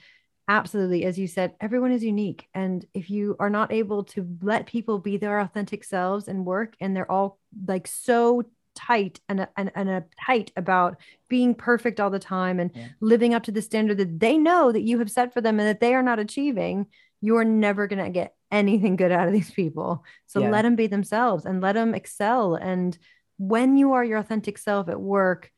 absolutely 0.49 1.05
as 1.05 1.17
you 1.17 1.29
said 1.29 1.55
everyone 1.61 1.93
is 1.93 2.03
unique 2.03 2.49
and 2.53 2.85
if 2.95 3.09
you 3.09 3.37
are 3.39 3.49
not 3.49 3.73
able 3.73 4.03
to 4.03 4.27
let 4.43 4.67
people 4.67 4.99
be 4.99 5.17
their 5.17 5.39
authentic 5.39 5.85
selves 5.85 6.27
and 6.27 6.45
work 6.45 6.75
and 6.81 6.97
they're 6.97 7.11
all 7.11 7.39
like 7.67 7.87
so 7.87 8.45
tight 8.75 9.21
and, 9.29 9.47
and, 9.57 9.71
and 9.75 9.89
a 9.89 10.05
tight 10.25 10.51
about 10.57 10.97
being 11.29 11.55
perfect 11.55 12.01
all 12.01 12.11
the 12.11 12.19
time 12.19 12.59
and 12.59 12.71
yeah. 12.75 12.89
living 13.01 13.35
up 13.35 13.43
to 13.45 13.53
the 13.53 13.63
standard 13.63 13.99
that 13.99 14.21
they 14.21 14.39
know 14.39 14.73
that 14.73 14.83
you 14.83 14.99
have 14.99 15.11
set 15.11 15.33
for 15.33 15.41
them 15.41 15.59
and 15.61 15.69
that 15.69 15.81
they 15.81 15.95
are 15.95 16.03
not 16.03 16.19
achieving, 16.19 16.87
you're 17.21 17.45
never 17.45 17.87
going 17.87 18.03
to 18.03 18.11
get 18.11 18.35
anything 18.51 18.97
good 18.97 19.13
out 19.13 19.27
of 19.27 19.33
these 19.33 19.51
people. 19.51 20.05
So 20.27 20.41
yeah. 20.41 20.51
let 20.51 20.63
them 20.63 20.77
be 20.77 20.87
themselves 20.87 21.45
and 21.45 21.61
let 21.61 21.75
them 21.75 21.95
excel. 21.95 22.55
And 22.55 22.97
when 23.39 23.77
you 23.77 23.93
are 23.93 24.05
your 24.05 24.19
authentic 24.19 24.59
self 24.59 24.89
at 24.89 25.01
work, 25.01 25.51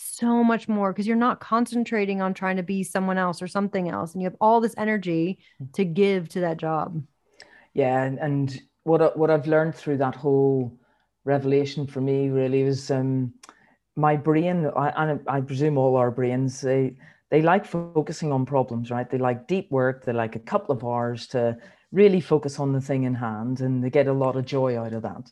so 0.00 0.44
much 0.44 0.68
more 0.68 0.92
because 0.92 1.08
you're 1.08 1.16
not 1.16 1.40
concentrating 1.40 2.22
on 2.22 2.32
trying 2.32 2.56
to 2.56 2.62
be 2.62 2.84
someone 2.84 3.18
else 3.18 3.42
or 3.42 3.48
something 3.48 3.88
else 3.88 4.12
and 4.12 4.22
you 4.22 4.26
have 4.26 4.36
all 4.40 4.60
this 4.60 4.74
energy 4.78 5.40
hmm. 5.58 5.64
to 5.72 5.84
give 5.84 6.28
to 6.28 6.40
that 6.40 6.56
job 6.56 7.02
yeah 7.74 8.04
and, 8.04 8.18
and 8.18 8.62
what 8.84 9.18
what 9.18 9.28
i've 9.28 9.48
learned 9.48 9.74
through 9.74 9.96
that 9.96 10.14
whole 10.14 10.77
revelation 11.28 11.86
for 11.86 12.00
me 12.00 12.30
really 12.30 12.64
was 12.64 12.90
um, 12.90 13.32
my 13.94 14.16
brain, 14.16 14.66
I, 14.74 14.88
and 14.96 15.20
I 15.28 15.40
presume 15.42 15.76
all 15.76 15.96
our 15.96 16.10
brains, 16.10 16.60
they, 16.60 16.96
they 17.30 17.42
like 17.42 17.66
focusing 17.66 18.32
on 18.32 18.46
problems, 18.46 18.90
right? 18.90 19.08
They 19.08 19.18
like 19.18 19.46
deep 19.46 19.70
work. 19.70 20.04
They 20.04 20.14
like 20.14 20.34
a 20.34 20.40
couple 20.40 20.74
of 20.74 20.82
hours 20.82 21.26
to 21.28 21.56
really 21.92 22.20
focus 22.20 22.58
on 22.58 22.72
the 22.72 22.80
thing 22.80 23.04
in 23.04 23.14
hand 23.14 23.60
and 23.60 23.84
they 23.84 23.90
get 23.90 24.06
a 24.06 24.12
lot 24.12 24.36
of 24.36 24.46
joy 24.46 24.78
out 24.78 24.94
of 24.94 25.02
that. 25.02 25.30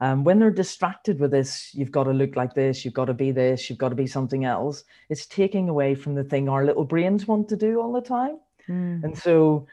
Um, 0.00 0.24
when 0.24 0.38
they're 0.38 0.50
distracted 0.50 1.20
with 1.20 1.30
this, 1.30 1.70
you've 1.72 1.90
got 1.90 2.04
to 2.04 2.12
look 2.12 2.36
like 2.36 2.52
this, 2.54 2.84
you've 2.84 2.94
got 2.94 3.06
to 3.06 3.14
be 3.14 3.30
this, 3.30 3.70
you've 3.70 3.78
got 3.78 3.88
to 3.90 3.94
be 3.94 4.06
something 4.06 4.44
else. 4.44 4.84
It's 5.08 5.26
taking 5.26 5.68
away 5.68 5.94
from 5.94 6.14
the 6.14 6.24
thing 6.24 6.48
our 6.48 6.64
little 6.66 6.84
brains 6.84 7.26
want 7.26 7.48
to 7.48 7.56
do 7.56 7.80
all 7.80 7.92
the 7.92 8.02
time. 8.02 8.38
Mm. 8.68 9.04
And 9.04 9.16
so 9.16 9.66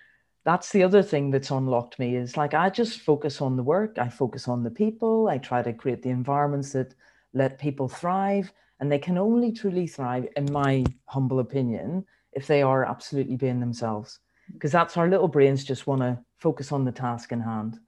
that's 0.46 0.72
the 0.72 0.84
other 0.84 1.02
thing 1.02 1.32
that's 1.32 1.52
unlocked 1.52 2.00
me 2.00 2.16
is 2.16 2.36
like 2.36 2.54
I 2.54 2.70
just 2.70 3.00
focus 3.00 3.42
on 3.42 3.56
the 3.56 3.64
work, 3.64 3.98
I 3.98 4.10
focus 4.10 4.48
on 4.48 4.64
the 4.64 4.72
people, 4.72 5.28
I 5.30 5.38
try 5.38 5.62
to 5.62 5.74
create 5.74 6.04
the 6.04 6.10
environments 6.10 6.74
that 6.74 6.94
let 7.34 7.60
people 7.60 7.88
thrive. 7.88 8.52
And 8.80 8.92
they 8.92 9.00
can 9.00 9.18
only 9.18 9.54
truly 9.54 9.88
thrive, 9.88 10.28
in 10.36 10.52
my 10.52 10.84
humble 11.06 11.40
opinion, 11.40 12.06
if 12.34 12.48
they 12.48 12.62
are 12.62 12.84
absolutely 12.84 13.38
being 13.38 13.60
themselves. 13.60 14.20
Mm. 14.50 14.54
Because 14.54 14.72
that's 14.72 14.98
our 14.98 15.08
little 15.08 15.30
brains 15.30 15.64
just 15.64 15.88
want 15.88 16.02
to 16.02 16.20
focus 16.40 16.74
on 16.74 16.84
the 16.84 16.92
task 16.92 17.32
in 17.32 17.40
hand 17.40 17.80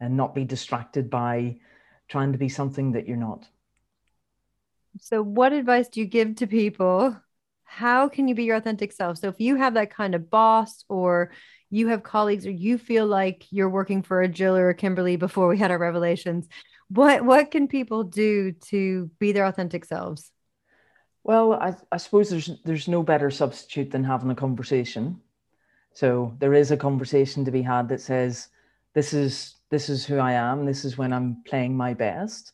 and 0.00 0.16
not 0.16 0.34
be 0.34 0.44
distracted 0.44 1.08
by 1.08 1.56
trying 2.08 2.32
to 2.32 2.38
be 2.38 2.48
something 2.48 2.90
that 2.92 3.06
you're 3.06 3.16
not. 3.16 3.46
So, 4.98 5.22
what 5.22 5.52
advice 5.52 5.88
do 5.88 6.00
you 6.00 6.06
give 6.06 6.34
to 6.36 6.46
people? 6.48 7.16
How 7.62 8.08
can 8.08 8.26
you 8.26 8.34
be 8.34 8.44
your 8.44 8.56
authentic 8.56 8.90
self? 8.90 9.18
So, 9.18 9.28
if 9.28 9.40
you 9.40 9.54
have 9.54 9.74
that 9.74 9.94
kind 9.94 10.16
of 10.16 10.30
boss 10.30 10.84
or 10.88 11.30
you 11.70 11.88
have 11.88 12.02
colleagues 12.02 12.46
or 12.46 12.50
you 12.50 12.76
feel 12.76 13.06
like 13.06 13.46
you're 13.50 13.70
working 13.70 14.02
for 14.02 14.22
a 14.22 14.28
Gill 14.28 14.56
or 14.56 14.68
a 14.68 14.74
Kimberly 14.74 15.16
before 15.16 15.48
we 15.48 15.56
had 15.56 15.70
our 15.70 15.78
revelations, 15.78 16.48
what 16.88 17.24
what 17.24 17.50
can 17.52 17.68
people 17.68 18.02
do 18.02 18.52
to 18.52 19.10
be 19.20 19.32
their 19.32 19.46
authentic 19.46 19.84
selves? 19.84 20.32
Well, 21.22 21.52
I, 21.52 21.76
I 21.92 21.96
suppose 21.98 22.28
there's 22.28 22.50
there's 22.64 22.88
no 22.88 23.02
better 23.02 23.30
substitute 23.30 23.90
than 23.90 24.04
having 24.04 24.30
a 24.30 24.34
conversation. 24.34 25.20
So 25.92 26.34
there 26.38 26.54
is 26.54 26.70
a 26.70 26.76
conversation 26.76 27.44
to 27.44 27.50
be 27.50 27.62
had 27.62 27.88
that 27.88 28.00
says, 28.00 28.48
"This 28.94 29.14
is 29.14 29.56
this 29.70 29.88
is 29.88 30.04
who 30.04 30.18
I 30.18 30.32
am. 30.32 30.66
This 30.66 30.84
is 30.84 30.98
when 30.98 31.12
I'm 31.12 31.42
playing 31.46 31.76
my 31.76 31.94
best." 31.94 32.52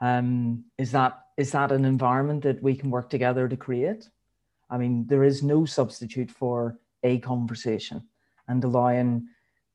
Um, 0.00 0.64
is 0.78 0.90
that 0.92 1.20
is 1.36 1.52
that 1.52 1.70
an 1.70 1.84
environment 1.84 2.42
that 2.42 2.62
we 2.62 2.74
can 2.74 2.90
work 2.90 3.08
together 3.08 3.48
to 3.48 3.56
create? 3.56 4.08
I 4.68 4.78
mean, 4.78 5.06
there 5.06 5.24
is 5.24 5.42
no 5.42 5.64
substitute 5.64 6.30
for 6.30 6.78
a 7.04 7.18
conversation 7.20 8.02
and 8.48 8.64
allowing 8.64 9.26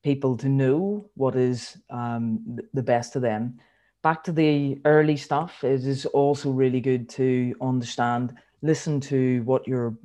people 0.04 0.36
to 0.38 0.50
know 0.50 1.10
what 1.16 1.36
is 1.36 1.78
um, 1.90 2.60
the 2.74 2.84
best 2.84 3.16
of 3.16 3.22
them 3.22 3.58
back 4.04 4.24
to 4.26 4.32
the 4.34 4.80
early 4.86 5.18
stuff, 5.18 5.64
it 5.64 5.86
is 5.86 6.06
also 6.08 6.52
really 6.52 6.82
good 6.82 7.10
to 7.10 7.56
understand, 7.62 8.36
listen 8.62 9.00
to 9.00 9.42
what 9.44 9.68
your 9.68 9.98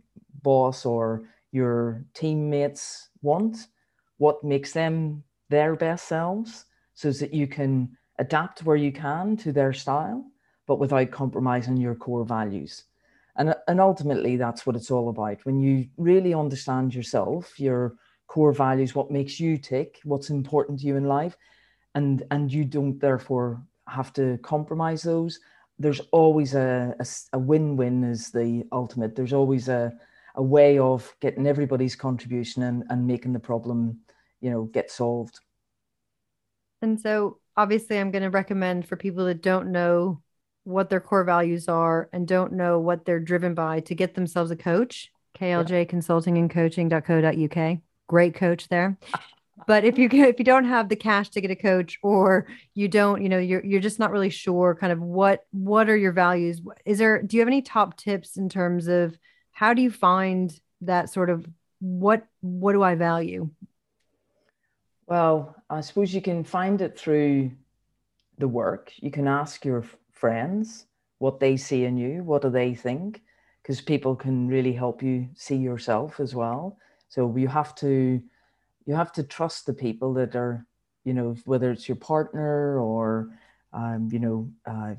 boss 0.43 0.87
or 0.87 1.25
your 1.51 2.05
teammates 2.15 3.11
want, 3.23 3.67
what 4.19 4.43
makes 4.43 4.73
them 4.73 5.23
their 5.51 5.75
best 5.75 6.07
selves, 6.07 6.65
so 6.95 7.11
that 7.11 7.35
you 7.35 7.47
can 7.47 7.91
adapt 8.21 8.63
where 8.63 8.77
you 8.77 8.93
can 8.93 9.37
to 9.37 9.53
their 9.53 9.73
style, 9.73 10.25
but 10.67 10.79
without 10.79 11.11
compromising 11.11 11.77
your 11.77 11.95
core 11.95 12.25
values. 12.25 12.85
And, 13.37 13.55
and 13.67 13.81
ultimately, 13.81 14.37
that's 14.37 14.65
what 14.67 14.77
it's 14.77 14.91
all 14.91 15.09
about. 15.09 15.45
When 15.45 15.61
you 15.61 15.89
really 15.97 16.35
understand 16.35 16.95
yourself, 16.95 17.59
your 17.59 17.95
core 18.29 18.53
values, 18.53 18.95
what 18.95 19.11
makes 19.11 19.41
you 19.41 19.59
tick, 19.59 20.01
what's 20.05 20.31
important 20.31 20.79
to 20.81 20.87
you 20.87 20.97
in 20.97 21.05
life, 21.05 21.37
and, 21.95 22.23
and 22.31 22.53
you 22.53 22.65
don't 22.65 23.01
therefore 23.01 23.61
have 23.89 24.13
to 24.13 24.39
compromise 24.43 25.03
those. 25.03 25.41
There's 25.79 26.01
always 26.13 26.55
a, 26.55 26.95
a, 27.01 27.07
a 27.33 27.39
win-win 27.39 28.05
is 28.05 28.31
the 28.31 28.65
ultimate. 28.71 29.17
There's 29.17 29.33
always 29.33 29.69
a, 29.69 29.93
a 30.35 30.43
way 30.43 30.79
of 30.79 31.13
getting 31.21 31.47
everybody's 31.47 31.97
contribution 31.97 32.63
and, 32.63 32.85
and 32.91 33.07
making 33.07 33.33
the 33.33 33.41
problem, 33.41 33.99
you 34.41 34.51
know, 34.51 34.65
get 34.65 34.91
solved. 34.91 35.41
And 36.83 37.01
so 37.01 37.39
obviously 37.57 37.99
I'm 37.99 38.11
going 38.11 38.23
to 38.23 38.31
recommend 38.31 38.87
for 38.87 38.97
people 38.97 39.25
that 39.25 39.43
don't 39.43 39.73
know 39.73 40.23
what 40.65 40.91
their 40.91 41.01
core 41.01 41.25
values 41.25 41.67
are 41.67 42.09
and 42.13 42.29
don't 42.29 42.53
know 42.53 42.79
what 42.79 43.05
they're 43.05 43.21
driven 43.21 43.55
by 43.55 43.81
to 43.81 43.95
get 43.95 44.15
themselves 44.15 44.51
a 44.51 44.57
coach, 44.57 45.11
KLJ 45.39 45.71
yeah. 45.71 45.85
consulting 45.85 46.37
and 46.37 46.51
coaching.co.uk. 46.51 47.79
Great 48.09 48.35
coach 48.35 48.69
there. 48.69 48.99
But 49.67 49.85
if 49.85 49.99
you 49.99 50.09
if 50.11 50.39
you 50.39 50.45
don't 50.45 50.65
have 50.65 50.89
the 50.89 50.97
cash 50.97 51.31
to 51.31 51.41
get 51.41 51.51
a 51.51 51.57
coach 51.57 51.99
or 52.03 52.47
you 52.75 52.89
don't 52.89 53.23
you 53.23 53.29
know 53.29 53.39
you're 53.39 53.65
you're 53.65 53.81
just 53.81 53.99
not 53.99 54.11
really 54.11 54.31
sure 54.31 54.75
kind 54.75 54.93
of 54.93 55.01
what 55.01 55.45
what 55.51 55.91
are 55.91 55.97
your 55.97 56.13
values 56.13 56.61
is 56.85 56.99
there 56.99 57.21
do 57.23 57.37
you 57.37 57.41
have 57.41 57.49
any 57.49 57.63
top 57.63 57.97
tips 57.97 58.37
in 58.37 58.49
terms 58.49 58.87
of 58.87 59.19
how 59.51 59.75
do 59.75 59.83
you 59.83 59.91
find 59.91 60.59
that 60.83 61.11
sort 61.11 61.29
of 61.29 61.47
what 61.81 62.27
what 62.41 62.73
do 62.73 62.83
i 62.83 62.95
value? 62.95 63.51
Well 65.07 65.55
i 65.69 65.81
suppose 65.81 66.15
you 66.15 66.23
can 66.23 66.45
find 66.45 66.81
it 66.81 66.99
through 66.99 67.51
the 68.39 68.49
work. 68.49 68.93
You 68.97 69.11
can 69.11 69.27
ask 69.27 69.65
your 69.65 69.85
friends 70.13 70.87
what 71.19 71.41
they 71.41 71.57
see 71.57 71.85
in 71.85 71.99
you 71.99 72.23
what 72.23 72.43
do 72.43 72.51
they 72.51 72.75
think? 72.75 73.23
Because 73.63 73.81
people 73.81 74.15
can 74.15 74.49
really 74.49 74.73
help 74.73 75.03
you 75.03 75.29
see 75.35 75.57
yourself 75.57 76.21
as 76.21 76.35
well 76.35 76.79
so 77.09 77.35
you 77.37 77.49
have 77.49 77.75
to 77.77 78.23
you 78.87 78.95
have 78.95 79.13
to 79.13 79.23
trust 79.23 79.67
the 79.67 79.75
people 79.75 80.15
that 80.15 80.35
are, 80.35 80.67
you 81.05 81.13
know, 81.13 81.37
whether 81.45 81.71
it's 81.71 81.89
your 81.89 81.97
partner 81.97 82.81
or, 82.81 83.29
um, 83.75 84.09
you 84.11 84.19
know, 84.19 84.51
uh, 84.65 84.95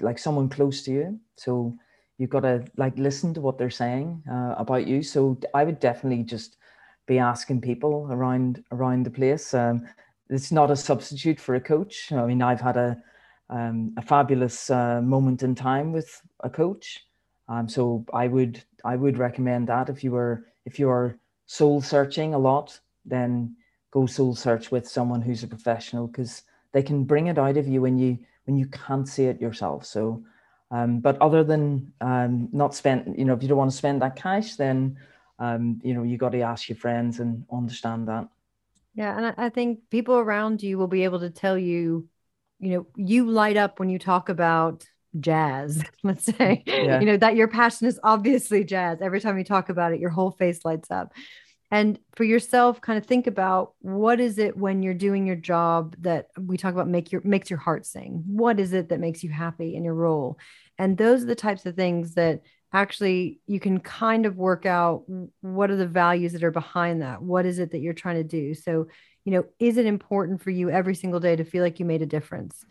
like 0.00 0.18
someone 0.18 0.48
close 0.50 0.82
to 0.82 0.92
you. 0.92 1.18
So 1.36 1.74
you've 2.18 2.28
got 2.28 2.40
to 2.40 2.66
like 2.76 2.98
listen 2.98 3.32
to 3.34 3.40
what 3.40 3.56
they're 3.56 3.70
saying 3.70 4.22
uh, 4.30 4.54
about 4.58 4.86
you. 4.86 5.02
So 5.02 5.38
I 5.54 5.64
would 5.64 5.80
definitely 5.80 6.22
just 6.22 6.58
be 7.06 7.18
asking 7.18 7.62
people 7.62 8.08
around 8.10 8.62
around 8.72 9.04
the 9.04 9.10
place. 9.10 9.54
Um, 9.54 9.86
it's 10.28 10.52
not 10.52 10.70
a 10.70 10.76
substitute 10.76 11.40
for 11.40 11.54
a 11.54 11.60
coach. 11.60 12.12
I 12.12 12.26
mean, 12.26 12.42
I've 12.42 12.60
had 12.60 12.76
a 12.76 13.02
um, 13.50 13.94
a 13.96 14.02
fabulous 14.02 14.70
uh, 14.70 15.00
moment 15.02 15.42
in 15.42 15.54
time 15.54 15.92
with 15.92 16.20
a 16.40 16.50
coach. 16.50 17.06
Um, 17.48 17.68
so 17.68 18.04
I 18.12 18.28
would 18.28 18.62
I 18.84 18.96
would 18.96 19.18
recommend 19.18 19.68
that 19.68 19.88
if 19.88 20.04
you 20.04 20.12
were 20.12 20.46
if 20.66 20.78
you 20.78 20.88
are 20.88 21.18
soul 21.46 21.80
searching 21.80 22.34
a 22.34 22.38
lot, 22.38 22.78
then 23.04 23.56
go 23.90 24.06
soul 24.06 24.34
search 24.34 24.70
with 24.70 24.88
someone 24.88 25.22
who's 25.22 25.42
a 25.42 25.48
professional 25.48 26.06
because 26.06 26.42
they 26.72 26.82
can 26.82 27.04
bring 27.04 27.28
it 27.28 27.38
out 27.38 27.56
of 27.56 27.68
you 27.68 27.80
when 27.82 27.98
you 27.98 28.18
when 28.44 28.56
you 28.56 28.66
can't 28.66 29.08
see 29.08 29.24
it 29.24 29.40
yourself. 29.40 29.86
So, 29.86 30.22
um, 30.70 31.00
but 31.00 31.16
other 31.20 31.44
than 31.44 31.92
um, 32.00 32.48
not 32.52 32.74
spend, 32.74 33.14
you 33.16 33.24
know, 33.24 33.32
if 33.34 33.42
you 33.42 33.48
don't 33.48 33.58
want 33.58 33.70
to 33.70 33.76
spend 33.76 34.02
that 34.02 34.16
cash, 34.16 34.56
then 34.56 34.98
um, 35.38 35.80
you 35.82 35.94
know 35.94 36.02
you 36.02 36.18
got 36.18 36.32
to 36.32 36.40
ask 36.40 36.68
your 36.68 36.76
friends 36.76 37.20
and 37.20 37.44
understand 37.52 38.08
that. 38.08 38.28
Yeah, 38.94 39.16
and 39.16 39.34
I 39.36 39.48
think 39.48 39.80
people 39.90 40.16
around 40.16 40.62
you 40.62 40.78
will 40.78 40.88
be 40.88 41.04
able 41.04 41.20
to 41.20 41.30
tell 41.30 41.58
you, 41.58 42.08
you 42.60 42.70
know, 42.70 42.86
you 42.96 43.28
light 43.28 43.56
up 43.56 43.78
when 43.78 43.88
you 43.88 43.98
talk 43.98 44.28
about 44.28 44.84
jazz 45.20 45.82
let's 46.02 46.24
say. 46.24 46.62
Yeah. 46.66 47.00
you 47.00 47.06
know 47.06 47.16
that 47.16 47.36
your 47.36 47.48
passion 47.48 47.86
is 47.86 48.00
obviously 48.02 48.64
jazz. 48.64 48.98
Every 49.00 49.20
time 49.20 49.38
you 49.38 49.44
talk 49.44 49.68
about 49.68 49.92
it 49.92 50.00
your 50.00 50.10
whole 50.10 50.30
face 50.30 50.64
lights 50.64 50.90
up. 50.90 51.12
And 51.70 51.98
for 52.14 52.24
yourself 52.24 52.80
kind 52.80 52.98
of 52.98 53.06
think 53.06 53.26
about 53.26 53.72
what 53.80 54.20
is 54.20 54.38
it 54.38 54.56
when 54.56 54.82
you're 54.82 54.94
doing 54.94 55.26
your 55.26 55.36
job 55.36 55.96
that 56.00 56.28
we 56.38 56.56
talk 56.56 56.72
about 56.72 56.88
make 56.88 57.10
your 57.10 57.20
makes 57.24 57.50
your 57.50 57.58
heart 57.58 57.86
sing? 57.86 58.22
What 58.26 58.60
is 58.60 58.72
it 58.72 58.90
that 58.90 59.00
makes 59.00 59.24
you 59.24 59.30
happy 59.30 59.74
in 59.74 59.84
your 59.84 59.94
role? 59.94 60.38
And 60.78 60.96
those 60.96 61.22
are 61.22 61.26
the 61.26 61.34
types 61.34 61.66
of 61.66 61.74
things 61.74 62.14
that 62.14 62.42
actually 62.72 63.40
you 63.46 63.60
can 63.60 63.80
kind 63.80 64.26
of 64.26 64.36
work 64.36 64.66
out 64.66 65.04
what 65.40 65.70
are 65.70 65.76
the 65.76 65.86
values 65.86 66.32
that 66.32 66.44
are 66.44 66.50
behind 66.50 67.02
that? 67.02 67.22
What 67.22 67.46
is 67.46 67.58
it 67.58 67.70
that 67.70 67.80
you're 67.80 67.92
trying 67.92 68.16
to 68.16 68.24
do? 68.24 68.54
So 68.54 68.86
you 69.24 69.32
know 69.32 69.44
is 69.58 69.78
it 69.78 69.86
important 69.86 70.42
for 70.42 70.50
you 70.50 70.70
every 70.70 70.94
single 70.94 71.20
day 71.20 71.34
to 71.34 71.44
feel 71.44 71.62
like 71.62 71.80
you 71.80 71.86
made 71.86 72.02
a 72.02 72.06
difference 72.06 72.64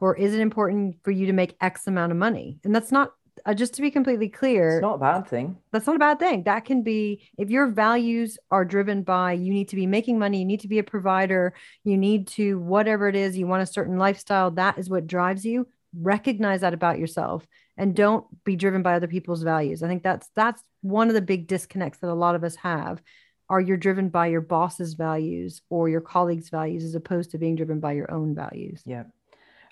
or 0.00 0.16
is 0.16 0.34
it 0.34 0.40
important 0.40 0.96
for 1.02 1.10
you 1.10 1.26
to 1.26 1.32
make 1.32 1.56
x 1.60 1.86
amount 1.86 2.12
of 2.12 2.18
money 2.18 2.58
and 2.64 2.74
that's 2.74 2.92
not 2.92 3.12
uh, 3.46 3.54
just 3.54 3.74
to 3.74 3.82
be 3.82 3.90
completely 3.90 4.28
clear, 4.28 4.76
it's 4.76 4.82
not 4.82 4.94
a 4.94 4.98
bad 4.98 5.26
thing. 5.26 5.56
That's 5.72 5.86
not 5.86 5.96
a 5.96 5.98
bad 5.98 6.18
thing. 6.18 6.44
That 6.44 6.64
can 6.64 6.82
be 6.82 7.28
if 7.36 7.50
your 7.50 7.66
values 7.66 8.38
are 8.50 8.64
driven 8.64 9.02
by 9.02 9.32
you 9.32 9.52
need 9.52 9.68
to 9.68 9.76
be 9.76 9.86
making 9.86 10.18
money, 10.18 10.38
you 10.38 10.44
need 10.44 10.60
to 10.60 10.68
be 10.68 10.78
a 10.78 10.84
provider, 10.84 11.54
you 11.82 11.98
need 11.98 12.28
to 12.28 12.58
whatever 12.58 13.08
it 13.08 13.16
is, 13.16 13.36
you 13.36 13.46
want 13.46 13.62
a 13.62 13.66
certain 13.66 13.98
lifestyle, 13.98 14.50
that 14.52 14.78
is 14.78 14.88
what 14.88 15.06
drives 15.06 15.44
you. 15.44 15.66
Recognize 15.96 16.62
that 16.62 16.74
about 16.74 16.98
yourself 16.98 17.46
and 17.76 17.94
don't 17.94 18.24
be 18.44 18.56
driven 18.56 18.82
by 18.82 18.94
other 18.94 19.08
people's 19.08 19.42
values. 19.42 19.82
I 19.82 19.88
think 19.88 20.02
that's 20.02 20.30
that's 20.34 20.62
one 20.82 21.08
of 21.08 21.14
the 21.14 21.22
big 21.22 21.46
disconnects 21.46 21.98
that 21.98 22.10
a 22.10 22.14
lot 22.14 22.34
of 22.34 22.44
us 22.44 22.56
have 22.56 23.02
are 23.50 23.60
you're 23.60 23.76
driven 23.76 24.08
by 24.08 24.28
your 24.28 24.40
boss's 24.40 24.94
values 24.94 25.60
or 25.68 25.88
your 25.88 26.00
colleagues' 26.00 26.48
values 26.48 26.82
as 26.82 26.94
opposed 26.94 27.30
to 27.30 27.38
being 27.38 27.56
driven 27.56 27.78
by 27.78 27.92
your 27.92 28.10
own 28.10 28.34
values. 28.34 28.82
Yeah. 28.86 29.04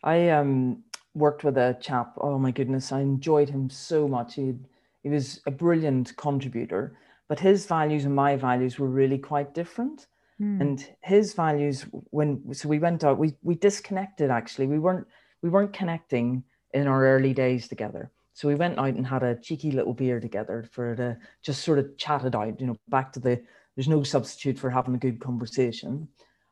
I 0.02 0.30
um 0.30 0.82
worked 1.14 1.44
with 1.44 1.56
a 1.58 1.76
chap. 1.80 2.14
Oh 2.20 2.38
my 2.38 2.50
goodness, 2.50 2.92
I 2.92 3.00
enjoyed 3.00 3.48
him 3.48 3.70
so 3.70 4.08
much. 4.08 4.34
He 4.34 4.54
he 5.02 5.08
was 5.08 5.40
a 5.46 5.50
brilliant 5.50 6.16
contributor, 6.16 6.96
but 7.28 7.40
his 7.40 7.66
values 7.66 8.04
and 8.04 8.14
my 8.14 8.36
values 8.36 8.78
were 8.78 8.88
really 8.88 9.18
quite 9.18 9.54
different. 9.54 10.06
Mm. 10.40 10.60
And 10.60 10.90
his 11.00 11.34
values, 11.34 11.86
when 12.10 12.54
so 12.54 12.68
we 12.68 12.78
went 12.78 13.04
out, 13.04 13.18
we 13.18 13.34
we 13.42 13.54
disconnected. 13.54 14.30
Actually, 14.30 14.66
we 14.66 14.78
weren't 14.78 15.06
we 15.42 15.50
weren't 15.50 15.72
connecting 15.72 16.44
in 16.72 16.86
our 16.86 17.06
early 17.06 17.34
days 17.34 17.68
together. 17.68 18.10
So 18.34 18.48
we 18.48 18.54
went 18.54 18.78
out 18.78 18.94
and 18.94 19.06
had 19.06 19.22
a 19.22 19.34
cheeky 19.34 19.72
little 19.72 19.92
beer 19.92 20.18
together 20.18 20.64
for 20.72 20.94
the 20.94 21.18
just 21.42 21.62
sort 21.62 21.78
of 21.78 21.96
chatted 21.98 22.34
out. 22.34 22.60
You 22.60 22.68
know, 22.68 22.78
back 22.88 23.12
to 23.12 23.20
the 23.20 23.42
there's 23.76 23.88
no 23.88 24.02
substitute 24.02 24.58
for 24.58 24.70
having 24.70 24.94
a 24.94 24.98
good 24.98 25.20
conversation. 25.20 26.08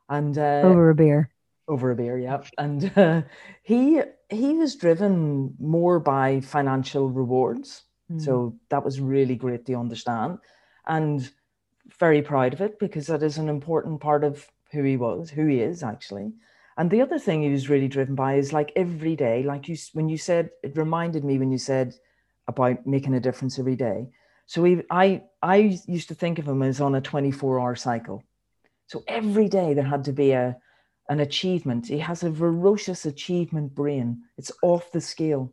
And 0.09 0.37
uh, 0.37 0.63
over 0.65 0.91
a 0.91 0.95
beer 0.95 1.31
over 1.71 1.91
a 1.91 1.97
beer 1.97 2.19
yeah 2.19 2.43
and 2.59 2.93
uh, 2.97 3.23
he 3.63 4.03
he 4.29 4.55
was 4.55 4.77
driven 4.77 5.55
more 5.59 5.99
by 5.99 6.41
financial 6.41 7.09
rewards. 7.09 7.85
Mm. 8.11 8.21
so 8.21 8.59
that 8.71 8.85
was 8.85 9.01
really 9.01 9.37
great 9.37 9.65
to 9.67 9.75
understand 9.75 10.39
and 10.87 11.31
very 11.99 12.23
proud 12.23 12.53
of 12.53 12.61
it 12.61 12.79
because 12.79 13.07
that 13.07 13.23
is 13.23 13.39
an 13.39 13.49
important 13.49 14.01
part 14.01 14.25
of 14.25 14.51
who 14.73 14.83
he 14.83 14.97
was 14.97 15.31
who 15.31 15.47
he 15.47 15.61
is 15.61 15.83
actually. 15.83 16.33
And 16.77 16.91
the 16.91 17.03
other 17.03 17.19
thing 17.19 17.43
he 17.43 17.51
was 17.51 17.69
really 17.69 17.89
driven 17.89 18.15
by 18.15 18.35
is 18.35 18.53
like 18.53 18.73
every 18.75 19.15
day 19.15 19.43
like 19.43 19.69
you 19.69 19.77
when 19.93 20.09
you 20.09 20.19
said 20.19 20.51
it 20.63 20.77
reminded 20.77 21.25
me 21.25 21.39
when 21.39 21.53
you 21.53 21.59
said 21.59 21.95
about 22.49 22.87
making 22.87 23.15
a 23.15 23.21
difference 23.21 23.59
every 23.59 23.77
day. 23.77 24.09
So 24.47 24.65
he, 24.65 24.83
i 24.91 25.23
i 25.43 25.57
used 25.87 26.09
to 26.09 26.15
think 26.15 26.39
of 26.39 26.49
him 26.49 26.63
as 26.63 26.81
on 26.81 26.95
a 26.97 27.01
24 27.01 27.61
hour 27.61 27.77
cycle. 27.77 28.25
So 28.87 29.05
every 29.07 29.49
day 29.49 29.75
there 29.75 29.85
had 29.85 30.05
to 30.05 30.13
be 30.13 30.33
a 30.33 30.57
an 31.11 31.21
achievement. 31.21 31.89
He 31.89 31.99
has 31.99 32.23
a 32.23 32.33
ferocious 32.33 33.05
achievement 33.05 33.75
brain. 33.75 34.23
It's 34.39 34.53
off 34.63 34.93
the 34.93 35.01
scale. 35.01 35.53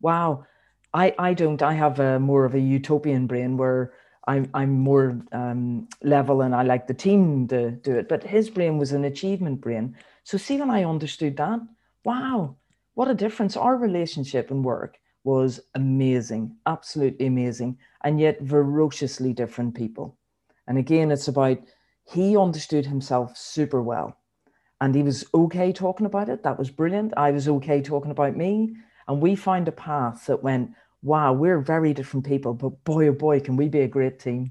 Wow. 0.00 0.44
I, 0.92 1.14
I 1.18 1.32
don't. 1.32 1.62
I 1.62 1.72
have 1.72 1.98
a 1.98 2.20
more 2.20 2.44
of 2.44 2.54
a 2.54 2.60
utopian 2.60 3.26
brain 3.26 3.56
where 3.56 3.94
I'm, 4.28 4.50
I'm 4.52 4.78
more 4.78 5.18
um, 5.32 5.88
level 6.02 6.42
and 6.42 6.54
I 6.54 6.62
like 6.62 6.86
the 6.86 6.94
team 6.94 7.48
to 7.48 7.70
do 7.70 7.96
it. 7.96 8.06
But 8.06 8.22
his 8.22 8.50
brain 8.50 8.76
was 8.76 8.92
an 8.92 9.04
achievement 9.04 9.62
brain. 9.62 9.96
So 10.24 10.36
see 10.36 10.58
when 10.58 10.70
I 10.70 10.84
understood 10.84 11.38
that, 11.38 11.60
wow, 12.04 12.56
what 12.92 13.08
a 13.08 13.14
difference. 13.14 13.56
Our 13.56 13.78
relationship 13.78 14.50
and 14.50 14.62
work 14.62 14.98
was 15.24 15.58
amazing, 15.74 16.54
absolutely 16.66 17.26
amazing, 17.26 17.78
and 18.04 18.20
yet 18.20 18.46
ferociously 18.46 19.32
different 19.32 19.74
people. 19.74 20.18
And 20.66 20.76
again, 20.76 21.10
it's 21.10 21.28
about 21.28 21.58
he 22.04 22.36
understood 22.36 22.84
himself 22.84 23.38
super 23.38 23.80
well 23.80 24.18
and 24.82 24.96
he 24.96 25.02
was 25.04 25.24
okay 25.32 25.72
talking 25.72 26.06
about 26.06 26.28
it. 26.28 26.42
That 26.42 26.58
was 26.58 26.68
brilliant. 26.68 27.14
I 27.16 27.30
was 27.30 27.46
okay 27.46 27.80
talking 27.80 28.10
about 28.10 28.36
me. 28.36 28.74
And 29.06 29.22
we 29.22 29.36
found 29.36 29.68
a 29.68 29.72
path 29.72 30.26
that 30.26 30.42
went, 30.42 30.72
wow, 31.02 31.32
we're 31.32 31.60
very 31.60 31.94
different 31.94 32.26
people, 32.26 32.52
but 32.52 32.82
boy, 32.82 33.06
oh 33.06 33.12
boy, 33.12 33.38
can 33.38 33.56
we 33.56 33.68
be 33.68 33.82
a 33.82 33.88
great 33.88 34.18
team. 34.18 34.50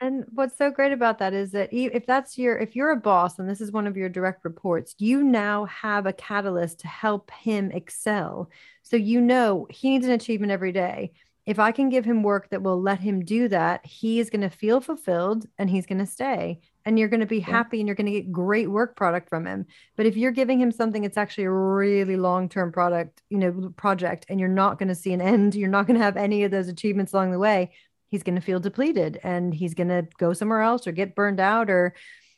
And 0.00 0.24
what's 0.34 0.58
so 0.58 0.72
great 0.72 0.90
about 0.90 1.20
that 1.20 1.34
is 1.34 1.52
that 1.52 1.72
if 1.72 2.04
that's 2.04 2.36
your, 2.36 2.58
if 2.58 2.74
you're 2.74 2.90
a 2.90 2.96
boss 2.96 3.38
and 3.38 3.48
this 3.48 3.60
is 3.60 3.70
one 3.70 3.86
of 3.86 3.96
your 3.96 4.08
direct 4.08 4.44
reports, 4.44 4.96
you 4.98 5.22
now 5.22 5.66
have 5.66 6.06
a 6.06 6.12
catalyst 6.12 6.80
to 6.80 6.88
help 6.88 7.30
him 7.30 7.70
excel. 7.70 8.50
So 8.82 8.96
you 8.96 9.20
know 9.20 9.68
he 9.70 9.90
needs 9.90 10.04
an 10.04 10.12
achievement 10.12 10.50
every 10.50 10.72
day 10.72 11.12
if 11.46 11.58
I 11.58 11.72
can 11.72 11.90
give 11.90 12.04
him 12.04 12.22
work 12.22 12.48
that 12.50 12.62
will 12.62 12.80
let 12.80 13.00
him 13.00 13.24
do 13.24 13.48
that, 13.48 13.84
he 13.84 14.18
is 14.18 14.30
going 14.30 14.40
to 14.40 14.50
feel 14.50 14.80
fulfilled 14.80 15.46
and 15.58 15.68
he's 15.68 15.86
going 15.86 15.98
to 15.98 16.06
stay. 16.06 16.60
And 16.86 16.98
you're 16.98 17.08
going 17.08 17.20
to 17.20 17.26
be 17.26 17.38
yeah. 17.38 17.46
happy 17.46 17.80
and 17.80 17.88
you're 17.88 17.94
going 17.94 18.06
to 18.06 18.12
get 18.12 18.30
great 18.30 18.70
work 18.70 18.94
product 18.96 19.30
from 19.30 19.46
him. 19.46 19.66
But 19.96 20.06
if 20.06 20.16
you're 20.16 20.32
giving 20.32 20.60
him 20.60 20.70
something 20.70 21.02
that's 21.02 21.16
actually 21.16 21.44
a 21.44 21.50
really 21.50 22.16
long 22.16 22.48
term 22.48 22.72
product, 22.72 23.22
you 23.30 23.38
know, 23.38 23.72
project, 23.76 24.26
and 24.28 24.38
you're 24.38 24.48
not 24.48 24.78
going 24.78 24.88
to 24.88 24.94
see 24.94 25.12
an 25.12 25.20
end, 25.20 25.54
you're 25.54 25.70
not 25.70 25.86
going 25.86 25.98
to 25.98 26.04
have 26.04 26.16
any 26.16 26.44
of 26.44 26.50
those 26.50 26.68
achievements 26.68 27.12
along 27.12 27.32
the 27.32 27.38
way, 27.38 27.72
he's 28.08 28.22
going 28.22 28.34
to 28.34 28.40
feel 28.42 28.60
depleted 28.60 29.18
and 29.22 29.54
he's 29.54 29.74
going 29.74 29.88
to 29.88 30.06
go 30.18 30.32
somewhere 30.32 30.60
else 30.60 30.86
or 30.86 30.92
get 30.92 31.14
burned 31.14 31.40
out 31.40 31.70
or, 31.70 31.94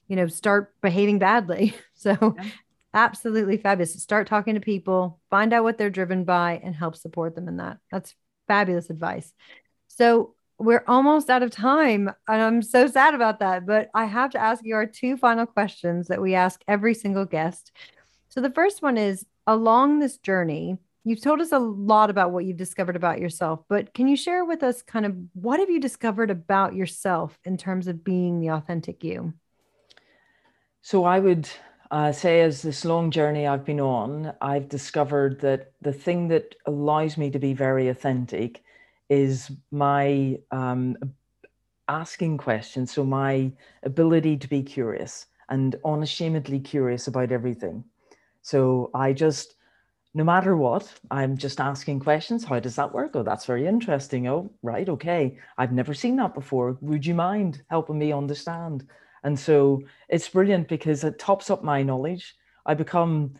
you 0.06 0.16
know, 0.16 0.28
start 0.28 0.74
behaving 0.80 1.18
badly. 1.18 1.74
So, 1.98 2.36
yeah. 2.36 2.50
absolutely 2.92 3.56
fabulous. 3.56 4.00
Start 4.00 4.28
talking 4.28 4.54
to 4.54 4.60
people, 4.60 5.18
find 5.30 5.54
out 5.54 5.64
what 5.64 5.78
they're 5.78 5.90
driven 5.90 6.24
by, 6.24 6.60
and 6.62 6.74
help 6.74 6.94
support 6.94 7.34
them 7.34 7.48
in 7.48 7.56
that. 7.56 7.78
That's 7.90 8.14
fabulous 8.46 8.90
advice. 8.90 9.32
So 9.88 10.35
we're 10.58 10.84
almost 10.86 11.30
out 11.30 11.42
of 11.42 11.50
time. 11.50 12.10
And 12.28 12.42
I'm 12.42 12.62
so 12.62 12.86
sad 12.86 13.14
about 13.14 13.40
that. 13.40 13.66
But 13.66 13.90
I 13.94 14.06
have 14.06 14.30
to 14.30 14.40
ask 14.40 14.64
you 14.64 14.74
our 14.74 14.86
two 14.86 15.16
final 15.16 15.46
questions 15.46 16.08
that 16.08 16.20
we 16.20 16.34
ask 16.34 16.62
every 16.66 16.94
single 16.94 17.24
guest. 17.24 17.72
So 18.28 18.40
the 18.40 18.50
first 18.50 18.82
one 18.82 18.96
is 18.96 19.26
along 19.46 19.98
this 19.98 20.18
journey, 20.18 20.78
you've 21.04 21.22
told 21.22 21.40
us 21.40 21.52
a 21.52 21.58
lot 21.58 22.10
about 22.10 22.32
what 22.32 22.44
you've 22.44 22.56
discovered 22.56 22.96
about 22.96 23.20
yourself, 23.20 23.62
but 23.68 23.94
can 23.94 24.08
you 24.08 24.16
share 24.16 24.44
with 24.44 24.62
us 24.62 24.82
kind 24.82 25.06
of 25.06 25.14
what 25.34 25.60
have 25.60 25.70
you 25.70 25.80
discovered 25.80 26.30
about 26.30 26.74
yourself 26.74 27.38
in 27.44 27.56
terms 27.56 27.86
of 27.86 28.02
being 28.02 28.40
the 28.40 28.48
authentic 28.48 29.04
you? 29.04 29.32
So 30.82 31.04
I 31.04 31.20
would 31.20 31.48
uh, 31.90 32.12
say 32.12 32.40
as 32.40 32.62
this 32.62 32.84
long 32.84 33.10
journey 33.10 33.46
I've 33.46 33.64
been 33.64 33.80
on, 33.80 34.34
I've 34.40 34.68
discovered 34.68 35.40
that 35.40 35.72
the 35.80 35.92
thing 35.92 36.28
that 36.28 36.56
allows 36.66 37.16
me 37.16 37.30
to 37.30 37.38
be 37.38 37.54
very 37.54 37.88
authentic 37.88 38.62
is 39.08 39.50
my 39.70 40.38
um, 40.50 40.96
asking 41.88 42.38
questions. 42.38 42.92
So 42.92 43.04
my 43.04 43.52
ability 43.82 44.36
to 44.38 44.48
be 44.48 44.62
curious 44.62 45.26
and 45.48 45.76
unashamedly 45.84 46.60
curious 46.60 47.06
about 47.06 47.30
everything. 47.30 47.84
So 48.42 48.90
I 48.94 49.12
just, 49.12 49.54
no 50.14 50.24
matter 50.24 50.56
what, 50.56 50.92
I'm 51.10 51.36
just 51.36 51.60
asking 51.60 52.00
questions. 52.00 52.44
How 52.44 52.58
does 52.58 52.76
that 52.76 52.92
work? 52.92 53.12
Oh, 53.14 53.22
that's 53.22 53.46
very 53.46 53.66
interesting. 53.66 54.26
Oh, 54.28 54.50
right. 54.62 54.88
Okay. 54.88 55.38
I've 55.58 55.72
never 55.72 55.94
seen 55.94 56.16
that 56.16 56.34
before. 56.34 56.78
Would 56.80 57.06
you 57.06 57.14
mind 57.14 57.62
helping 57.70 57.98
me 57.98 58.12
understand? 58.12 58.86
And 59.22 59.38
so 59.38 59.82
it's 60.08 60.28
brilliant 60.28 60.68
because 60.68 61.04
it 61.04 61.18
tops 61.18 61.50
up 61.50 61.62
my 61.62 61.82
knowledge. 61.82 62.34
I 62.64 62.74
become, 62.74 63.34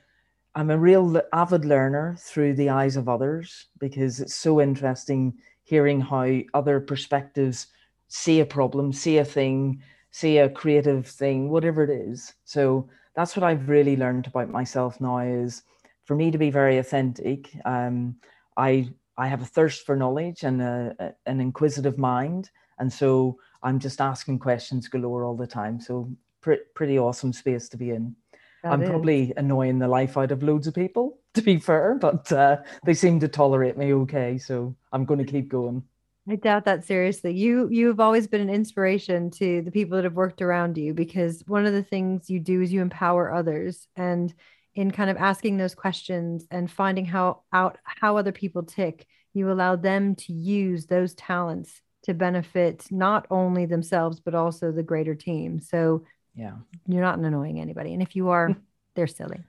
I'm 0.54 0.70
a 0.70 0.78
real 0.78 1.20
avid 1.32 1.64
learner 1.64 2.16
through 2.18 2.54
the 2.54 2.70
eyes 2.70 2.96
of 2.96 3.08
others 3.08 3.66
because 3.78 4.20
it's 4.20 4.34
so 4.34 4.60
interesting 4.60 5.34
hearing 5.66 6.00
how 6.00 6.38
other 6.54 6.80
perspectives 6.80 7.66
see 8.08 8.38
a 8.40 8.46
problem, 8.46 8.92
see 8.92 9.18
a 9.18 9.24
thing, 9.24 9.82
see 10.12 10.38
a 10.38 10.48
creative 10.48 11.06
thing, 11.06 11.50
whatever 11.50 11.82
it 11.82 11.90
is. 11.90 12.32
So 12.44 12.88
that's 13.16 13.36
what 13.36 13.42
I've 13.42 13.68
really 13.68 13.96
learned 13.96 14.28
about 14.28 14.48
myself 14.48 15.00
now 15.00 15.18
is 15.18 15.64
for 16.04 16.14
me 16.14 16.30
to 16.30 16.38
be 16.38 16.50
very 16.50 16.78
authentic. 16.78 17.50
Um, 17.64 18.16
I 18.56 18.88
I 19.18 19.26
have 19.26 19.42
a 19.42 19.46
thirst 19.46 19.84
for 19.84 19.96
knowledge 19.96 20.44
and 20.44 20.62
a, 20.62 20.94
a, 21.00 21.12
an 21.26 21.40
inquisitive 21.40 21.98
mind, 21.98 22.50
and 22.78 22.92
so 22.92 23.38
I'm 23.62 23.80
just 23.80 24.00
asking 24.00 24.38
questions 24.38 24.88
galore 24.88 25.24
all 25.24 25.36
the 25.36 25.46
time. 25.46 25.80
So 25.80 26.08
pre- 26.42 26.60
pretty 26.74 26.98
awesome 26.98 27.32
space 27.32 27.68
to 27.70 27.76
be 27.76 27.90
in. 27.90 28.14
That 28.62 28.72
I'm 28.72 28.82
is. 28.82 28.88
probably 28.88 29.32
annoying 29.36 29.80
the 29.80 29.88
life 29.88 30.16
out 30.16 30.30
of 30.30 30.42
loads 30.44 30.66
of 30.66 30.74
people, 30.74 31.18
to 31.36 31.42
be 31.42 31.58
fair, 31.58 31.96
but 32.00 32.30
uh, 32.32 32.58
they 32.84 32.94
seem 32.94 33.20
to 33.20 33.28
tolerate 33.28 33.78
me 33.78 33.92
okay. 33.94 34.38
So 34.38 34.74
I'm 34.92 35.04
going 35.04 35.24
to 35.24 35.30
keep 35.30 35.48
going. 35.48 35.84
I 36.28 36.36
doubt 36.36 36.64
that 36.64 36.84
seriously. 36.84 37.34
You 37.34 37.68
you've 37.70 38.00
always 38.00 38.26
been 38.26 38.40
an 38.40 38.50
inspiration 38.50 39.30
to 39.32 39.62
the 39.62 39.70
people 39.70 39.96
that 39.96 40.04
have 40.04 40.14
worked 40.14 40.42
around 40.42 40.76
you 40.76 40.92
because 40.92 41.44
one 41.46 41.66
of 41.66 41.72
the 41.72 41.84
things 41.84 42.28
you 42.28 42.40
do 42.40 42.62
is 42.62 42.72
you 42.72 42.82
empower 42.82 43.32
others 43.32 43.86
and 43.94 44.34
in 44.74 44.90
kind 44.90 45.08
of 45.08 45.16
asking 45.16 45.56
those 45.56 45.74
questions 45.74 46.46
and 46.50 46.70
finding 46.70 47.04
how 47.04 47.42
out 47.52 47.78
how 47.84 48.16
other 48.16 48.32
people 48.32 48.64
tick, 48.64 49.06
you 49.34 49.50
allow 49.50 49.76
them 49.76 50.16
to 50.16 50.32
use 50.32 50.86
those 50.86 51.14
talents 51.14 51.80
to 52.02 52.14
benefit 52.14 52.86
not 52.90 53.26
only 53.30 53.66
themselves 53.66 54.20
but 54.20 54.34
also 54.34 54.72
the 54.72 54.82
greater 54.82 55.14
team. 55.14 55.60
So 55.60 56.04
yeah, 56.34 56.56
you're 56.86 57.02
not 57.02 57.18
annoying 57.18 57.60
anybody, 57.60 57.94
and 57.94 58.02
if 58.02 58.16
you 58.16 58.30
are, 58.30 58.56
they're 58.96 59.06
silly. 59.06 59.44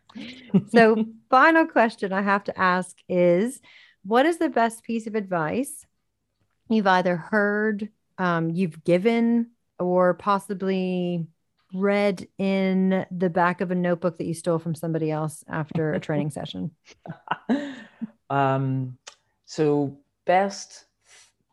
So 0.69 1.05
final 1.29 1.65
question 1.65 2.13
I 2.13 2.21
have 2.21 2.43
to 2.45 2.59
ask 2.59 2.97
is, 3.09 3.59
what 4.03 4.25
is 4.25 4.37
the 4.37 4.49
best 4.49 4.83
piece 4.83 5.07
of 5.07 5.15
advice 5.15 5.85
you've 6.69 6.87
either 6.87 7.15
heard, 7.17 7.89
um, 8.17 8.49
you've 8.51 8.83
given, 8.83 9.51
or 9.79 10.13
possibly 10.13 11.27
read 11.73 12.27
in 12.37 13.05
the 13.11 13.29
back 13.29 13.61
of 13.61 13.71
a 13.71 13.75
notebook 13.75 14.17
that 14.17 14.25
you 14.25 14.33
stole 14.33 14.59
from 14.59 14.75
somebody 14.75 15.11
else 15.11 15.43
after 15.47 15.93
a 15.93 15.99
training 15.99 16.29
session? 16.29 16.71
Um, 18.29 18.97
so 19.45 19.97
best 20.25 20.85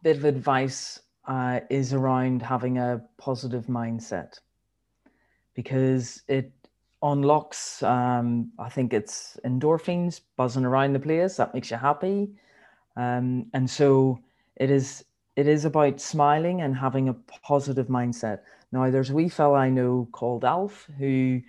bit 0.03 0.17
of 0.17 0.25
advice 0.25 1.01
uh, 1.27 1.61
is 1.71 1.93
around 1.93 2.43
having 2.43 2.79
a 2.79 3.03
positive 3.17 3.67
mindset 3.67 4.39
because 5.55 6.23
it 6.29 6.53
unlocks, 7.05 7.83
um, 7.83 8.51
I 8.59 8.69
think 8.71 8.93
it's 8.93 9.39
endorphins 9.45 10.23
buzzing 10.37 10.65
around 10.65 10.95
the 10.95 11.01
place 11.01 11.37
that 11.37 11.55
makes 11.55 11.71
you 11.71 11.77
happy. 11.77 12.31
Um, 12.97 13.47
and 13.53 13.69
so 13.69 14.19
it 14.57 14.71
is 14.71 15.05
it 15.37 15.47
is 15.49 15.65
about 15.65 16.01
smiling 16.01 16.63
and 16.63 16.77
having 16.77 17.09
a 17.09 17.15
positive 17.43 17.89
mindset. 17.89 18.41
Now, 18.71 18.91
there's 18.91 19.11
a 19.11 19.15
wee 19.15 19.29
fella 19.29 19.59
I 19.59 19.69
know 19.69 20.09
called 20.13 20.45
Alf 20.45 20.89
who 20.99 21.41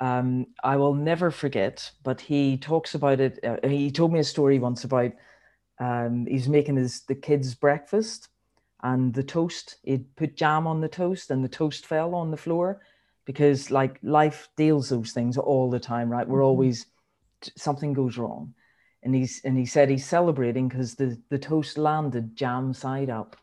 um, 0.00 0.46
I 0.64 0.76
will 0.76 0.94
never 0.94 1.30
forget, 1.30 1.90
but 2.02 2.20
he 2.20 2.56
talks 2.56 2.94
about 2.94 3.20
it. 3.20 3.38
Uh, 3.44 3.56
he 3.68 3.90
told 3.90 4.12
me 4.12 4.20
a 4.20 4.24
story 4.24 4.58
once 4.58 4.84
about 4.84 5.12
um, 5.78 6.26
he's 6.26 6.48
making 6.48 6.76
his 6.76 7.02
the 7.02 7.14
kids 7.14 7.54
breakfast 7.54 8.28
and 8.82 9.12
the 9.12 9.22
toast 9.22 9.76
he'd 9.82 10.16
put 10.16 10.36
jam 10.36 10.66
on 10.66 10.80
the 10.80 10.88
toast 10.88 11.30
and 11.30 11.44
the 11.44 11.48
toast 11.48 11.86
fell 11.86 12.14
on 12.14 12.30
the 12.30 12.36
floor 12.36 12.80
because 13.30 13.70
like 13.70 13.96
life 14.02 14.48
deals 14.56 14.88
those 14.88 15.12
things 15.12 15.38
all 15.38 15.70
the 15.70 15.78
time 15.78 16.10
right? 16.10 16.26
We're 16.26 16.38
mm-hmm. 16.38 16.46
always 16.46 16.86
something 17.56 17.92
goes 17.92 18.18
wrong. 18.18 18.54
And 19.04 19.14
he's 19.14 19.40
and 19.44 19.56
he 19.56 19.66
said 19.66 19.88
he's 19.88 20.04
celebrating 20.04 20.66
because 20.68 20.96
the 20.96 21.16
the 21.28 21.38
toast 21.38 21.78
landed 21.78 22.34
jam 22.34 22.74
side 22.74 23.08
up. 23.08 23.36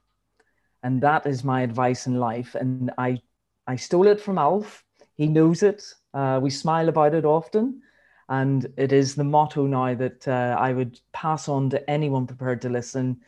And 0.84 1.02
that 1.02 1.26
is 1.26 1.46
my 1.46 1.62
advice 1.62 2.06
in 2.06 2.20
life. 2.20 2.54
And 2.54 2.92
i 2.98 3.22
i 3.66 3.78
stole 3.78 4.08
it 4.08 4.20
from 4.20 4.38
alf. 4.38 4.84
He 5.16 5.28
knows 5.28 5.64
it. 5.64 5.82
Uh, 6.14 6.40
we 6.44 6.50
smile 6.50 6.90
about 6.90 7.16
it 7.16 7.24
often, 7.26 7.82
and 8.28 8.68
it 8.78 8.92
is 8.92 9.16
the 9.16 9.24
motto 9.24 9.66
now 9.68 9.96
that 9.96 10.28
uh, 10.28 10.56
I 10.60 10.74
would 10.74 11.00
pass 11.14 11.48
on 11.48 11.70
to 11.70 11.90
anyone 11.90 12.28
prepared 12.28 12.62
to 12.64 12.70
listen. 12.70 13.22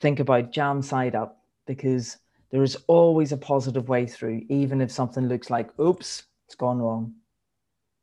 Think 0.00 0.20
about 0.20 0.52
jam 0.52 0.82
side 0.82 1.14
up 1.14 1.42
because 1.66 2.18
there 2.52 2.62
is 2.62 2.76
always 2.86 3.32
a 3.32 3.36
positive 3.36 3.88
way 3.88 4.06
through, 4.06 4.42
even 4.48 4.80
if 4.80 4.92
something 4.92 5.26
looks 5.26 5.50
like, 5.50 5.76
oops, 5.80 6.24
it's 6.46 6.54
gone 6.54 6.78
wrong. 6.78 7.14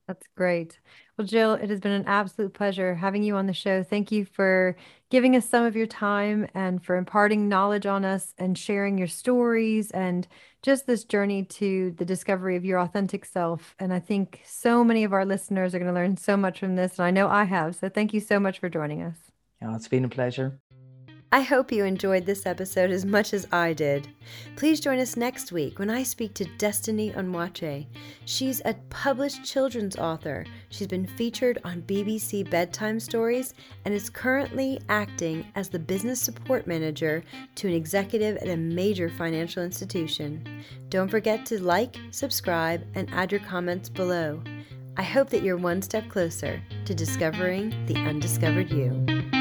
That's 0.07 0.25
great. 0.35 0.79
Well, 1.15 1.27
Gill, 1.27 1.53
it 1.53 1.69
has 1.69 1.79
been 1.79 1.91
an 1.91 2.07
absolute 2.07 2.55
pleasure 2.55 2.95
having 2.95 3.21
you 3.21 3.35
on 3.35 3.45
the 3.45 3.53
show. 3.53 3.83
Thank 3.83 4.11
you 4.11 4.25
for 4.25 4.75
giving 5.11 5.35
us 5.35 5.47
some 5.47 5.65
of 5.65 5.75
your 5.75 5.85
time 5.85 6.47
and 6.55 6.83
for 6.83 6.95
imparting 6.95 7.47
knowledge 7.47 7.85
on 7.85 8.03
us 8.03 8.33
and 8.39 8.57
sharing 8.57 8.97
your 8.97 9.07
stories 9.07 9.91
and 9.91 10.27
just 10.63 10.87
this 10.87 11.03
journey 11.03 11.43
to 11.43 11.91
the 11.91 12.05
discovery 12.05 12.55
of 12.55 12.65
your 12.65 12.79
authentic 12.79 13.23
self. 13.23 13.75
And 13.77 13.93
I 13.93 13.99
think 13.99 14.41
so 14.45 14.83
many 14.83 15.03
of 15.03 15.13
our 15.13 15.25
listeners 15.25 15.75
are 15.75 15.79
going 15.79 15.93
to 15.93 15.93
learn 15.93 16.17
so 16.17 16.35
much 16.35 16.59
from 16.59 16.75
this. 16.75 16.97
And 16.97 17.05
I 17.05 17.11
know 17.11 17.27
I 17.27 17.43
have. 17.43 17.75
So 17.75 17.87
thank 17.87 18.11
you 18.11 18.19
so 18.19 18.39
much 18.39 18.57
for 18.57 18.67
joining 18.67 19.03
us. 19.03 19.17
Yeah, 19.61 19.75
it's 19.75 19.87
been 19.87 20.05
a 20.05 20.09
pleasure. 20.09 20.59
I 21.31 21.41
hope 21.41 21.71
you 21.71 21.85
enjoyed 21.85 22.25
this 22.25 22.47
episode 22.47 22.89
as 22.89 23.05
much 23.05 23.35
as 23.35 23.47
I 23.51 23.73
did. 23.73 24.07
Please 24.55 24.79
join 24.79 24.97
us 24.97 25.15
next 25.15 25.51
week 25.51 25.77
when 25.77 25.91
I 25.91 26.01
speak 26.01 26.33
to 26.33 26.45
Destiny 26.57 27.11
Onwuachi. 27.11 27.85
She's 28.25 28.63
a 28.65 28.73
published 28.89 29.43
children's 29.43 29.95
author. 29.95 30.43
She's 30.69 30.87
been 30.87 31.05
featured 31.05 31.59
on 31.63 31.83
BBC 31.83 32.49
Bedtime 32.49 32.99
Stories 32.99 33.53
and 33.85 33.93
is 33.93 34.09
currently 34.09 34.81
acting 34.89 35.45
as 35.53 35.69
the 35.69 35.77
business 35.77 36.19
support 36.19 36.65
manager 36.65 37.23
to 37.55 37.67
an 37.67 37.75
executive 37.75 38.37
at 38.37 38.49
a 38.49 38.57
major 38.57 39.07
financial 39.07 39.61
institution. 39.61 40.63
Don't 40.89 41.11
forget 41.11 41.45
to 41.45 41.61
like, 41.61 41.95
subscribe, 42.09 42.83
and 42.95 43.07
add 43.13 43.31
your 43.31 43.41
comments 43.41 43.87
below. 43.87 44.41
I 44.97 45.03
hope 45.03 45.29
that 45.29 45.43
you're 45.43 45.57
one 45.57 45.83
step 45.83 46.09
closer 46.09 46.59
to 46.85 46.95
discovering 46.95 47.85
the 47.85 47.97
undiscovered 47.97 48.71
you. 48.71 49.38